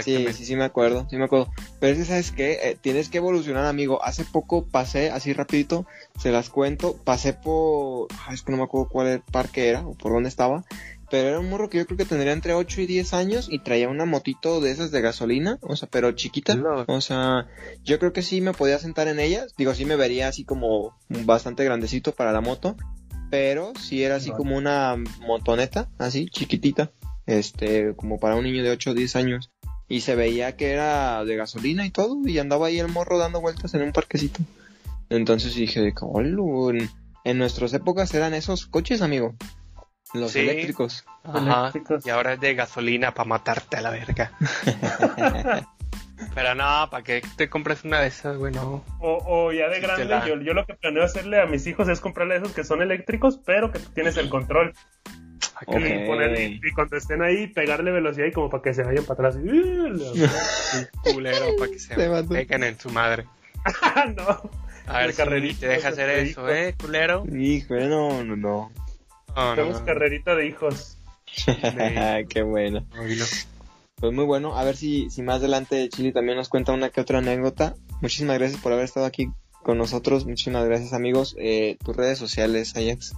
[0.00, 0.32] exactamente.
[0.32, 1.50] sí, sí me acuerdo, sí me acuerdo.
[1.80, 2.52] Pero es que, ¿sabes qué?
[2.62, 4.02] Eh, tienes que evolucionar, amigo.
[4.02, 5.86] Hace poco pasé, así rapidito,
[6.18, 8.08] se las cuento, pasé por...
[8.26, 10.64] ay, es que no me acuerdo cuál parque era o por dónde estaba.
[11.12, 13.58] Pero era un morro que yo creo que tendría entre 8 y 10 años y
[13.58, 16.56] traía una motito de esas de gasolina, o sea, pero chiquita.
[16.88, 17.48] O sea,
[17.84, 19.44] yo creo que sí me podía sentar en ella.
[19.58, 22.76] Digo, sí me vería así como bastante grandecito para la moto.
[23.30, 26.92] Pero sí era así como una motoneta, así, chiquitita.
[27.26, 29.50] Este, como para un niño de 8 o 10 años.
[29.88, 32.16] Y se veía que era de gasolina y todo.
[32.26, 34.40] Y andaba ahí el morro dando vueltas en un parquecito.
[35.10, 36.70] Entonces dije, "Olo,
[37.24, 39.34] en, nuestras épocas eran esos coches, amigo.
[40.14, 40.40] Los Sí.
[40.40, 41.04] eléctricos.
[41.24, 41.60] Ajá.
[41.60, 42.06] Eléctricos.
[42.06, 44.32] Y ahora es de gasolina para matarte a la verga.
[46.34, 48.52] Pero no, ¿para qué te compras una de esas, güey?
[48.54, 48.84] No.
[49.00, 51.66] O, o ya de Sí, grande, la- yo, yo lo que planeo hacerle a mis
[51.66, 54.72] hijos es comprarle esos que son eléctricos, pero que tú tienes el control.
[55.66, 55.78] ¿A Ok.
[55.82, 59.42] qué Y, cuando estén ahí, pegarle velocidad y como para que se vayan para atrás.
[59.44, 63.26] Y, culero para que se peguen en su madre?
[64.16, 64.50] no.
[64.86, 67.24] A ver De si carreritas, te deja hacer de eso, ¿eh, culero?
[67.26, 68.72] Híjole, no, no, no.
[69.54, 69.86] Tenemos no.
[69.86, 70.98] carrerita de hijos.
[72.28, 72.86] Qué bueno.
[73.96, 74.56] Pues muy bueno.
[74.56, 77.74] A ver si, si más adelante Chili también nos cuenta una que otra anécdota.
[78.00, 79.30] Muchísimas gracias por haber estado aquí
[79.62, 80.26] con nosotros.
[80.26, 81.36] Muchísimas gracias, amigos.
[81.38, 83.14] Eh, tus redes sociales, Ajax.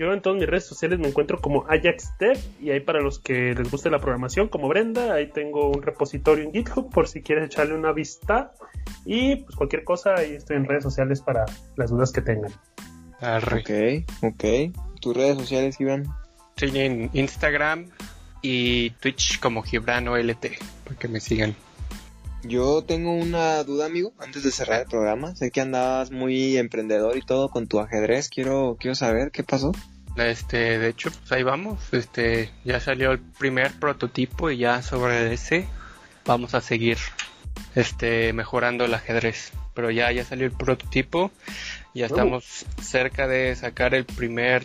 [0.00, 3.18] Yo en todas mis redes sociales me encuentro como Ajax Tech y ahí para los
[3.18, 7.20] que les guste la programación como Brenda, ahí tengo un repositorio en GitHub por si
[7.20, 8.54] quieres echarle una vista
[9.04, 11.44] y pues cualquier cosa ahí estoy en redes sociales para
[11.76, 12.50] las dudas que tengan.
[13.20, 13.60] Arre.
[13.60, 14.74] Ok, ok.
[15.02, 16.06] Tus redes sociales, Iván.
[16.56, 17.90] Estoy en Instagram
[18.40, 20.46] y Twitch como Gibrano LT,
[20.84, 21.54] para que me sigan.
[22.42, 25.36] Yo tengo una duda, amigo, antes de cerrar el programa.
[25.36, 28.28] Sé que andabas muy emprendedor y todo con tu ajedrez.
[28.28, 29.72] Quiero, quiero saber qué pasó.
[30.16, 31.78] Este, de hecho, pues ahí vamos.
[31.92, 35.66] Este, ya salió el primer prototipo y ya sobre ese
[36.24, 36.98] vamos a seguir
[37.74, 39.52] este mejorando el ajedrez.
[39.74, 41.30] Pero ya ya salió el prototipo.
[41.94, 44.64] Ya estamos cerca de sacar el primer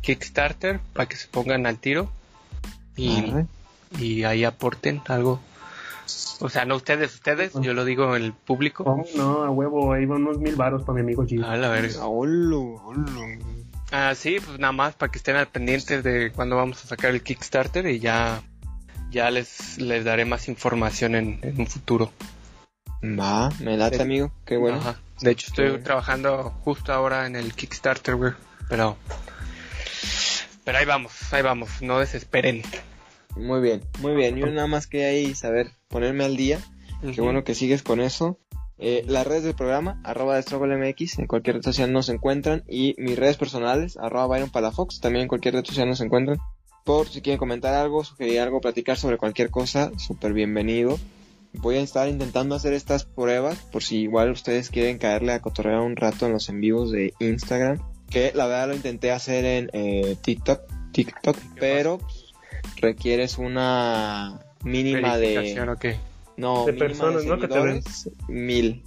[0.00, 2.10] Kickstarter para que se pongan al tiro
[2.96, 3.24] y,
[3.98, 5.40] y ahí aporten algo.
[6.40, 8.84] O sea, no ustedes, ustedes, yo lo digo en el público.
[8.84, 11.44] Oh, no, a huevo, ahí van unos mil varos para mi amigo G.
[11.44, 11.94] A la verga.
[13.92, 17.10] Ah, sí, pues nada más para que estén al pendiente de cuando vamos a sacar
[17.10, 18.42] el Kickstarter y ya,
[19.10, 22.12] ya les, les daré más información en, en un futuro.
[23.02, 24.78] Va, me late, amigo, qué bueno.
[24.78, 24.96] Ajá.
[25.20, 28.32] De hecho, estoy trabajando justo ahora en el Kickstarter, güey,
[28.68, 28.96] pero...
[30.64, 32.62] Pero ahí vamos, ahí vamos, no desesperen.
[33.36, 34.36] Muy bien, muy bien.
[34.36, 36.60] Yo nada más que ahí saber ponerme al día.
[37.14, 38.38] Qué bueno que sigues con eso.
[38.78, 42.64] Eh, las redes del programa, arroba MX, en cualquier red social nos encuentran.
[42.68, 46.38] Y mis redes personales, arroba Byron Palafox, también en cualquier red social nos encuentran.
[46.84, 50.98] Por si quieren comentar algo, sugerir algo, platicar sobre cualquier cosa, súper bienvenido.
[51.54, 55.80] Voy a estar intentando hacer estas pruebas, por si igual ustedes quieren caerle a cotorrear
[55.80, 57.78] un rato en los en vivos de Instagram.
[58.10, 60.60] Que la verdad lo intenté hacer en eh, TikTok,
[60.92, 62.00] TikTok, pero
[62.76, 65.54] requieres una mínima de...
[66.36, 67.38] No, de personas, ¿no?
[67.38, 67.82] Que te ven.
[68.28, 68.82] Mil.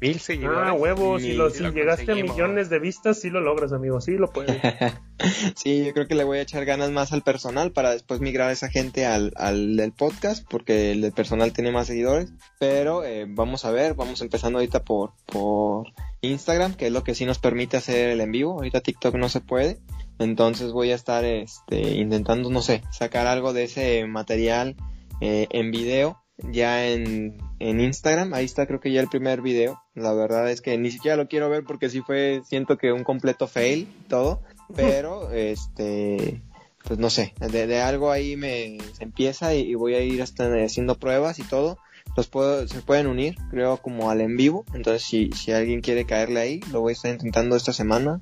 [0.00, 0.70] Mil seguidores.
[0.70, 4.18] Ah, huevo, si, lo, si llegaste a millones de vistas, sí lo logras, amigo, sí
[4.18, 4.60] lo puedes.
[5.56, 8.50] sí, yo creo que le voy a echar ganas más al personal para después migrar
[8.50, 12.32] a esa gente al, al del podcast, porque el del personal tiene más seguidores.
[12.58, 15.86] Pero eh, vamos a ver, vamos empezando ahorita por, por
[16.20, 18.52] Instagram, que es lo que sí nos permite hacer el en vivo.
[18.54, 19.78] Ahorita TikTok no se puede.
[20.18, 24.76] Entonces voy a estar este, intentando, no sé, sacar algo de ese material
[25.20, 28.34] eh, en video ya en, en Instagram.
[28.34, 29.82] Ahí está creo que ya el primer video.
[29.94, 33.04] La verdad es que ni siquiera lo quiero ver porque sí fue, siento que un
[33.04, 34.42] completo fail todo.
[34.74, 36.42] Pero, este,
[36.86, 40.96] pues no sé, de, algo ahí me se empieza y, voy a ir hasta haciendo
[40.96, 41.78] pruebas y todo.
[42.16, 44.64] Los puedo, se pueden unir, creo, como al en vivo.
[44.74, 48.20] Entonces, si, si alguien quiere caerle ahí, lo voy a estar intentando esta semana.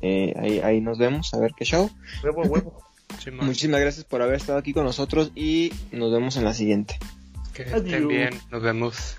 [0.00, 1.90] Eh, ahí, ahí nos vemos, a ver qué show.
[2.22, 2.82] Huevo, huevo.
[3.40, 6.98] Muchísimas gracias por haber estado aquí con nosotros y nos vemos en la siguiente.
[7.52, 9.16] Que estén bien, nos vemos.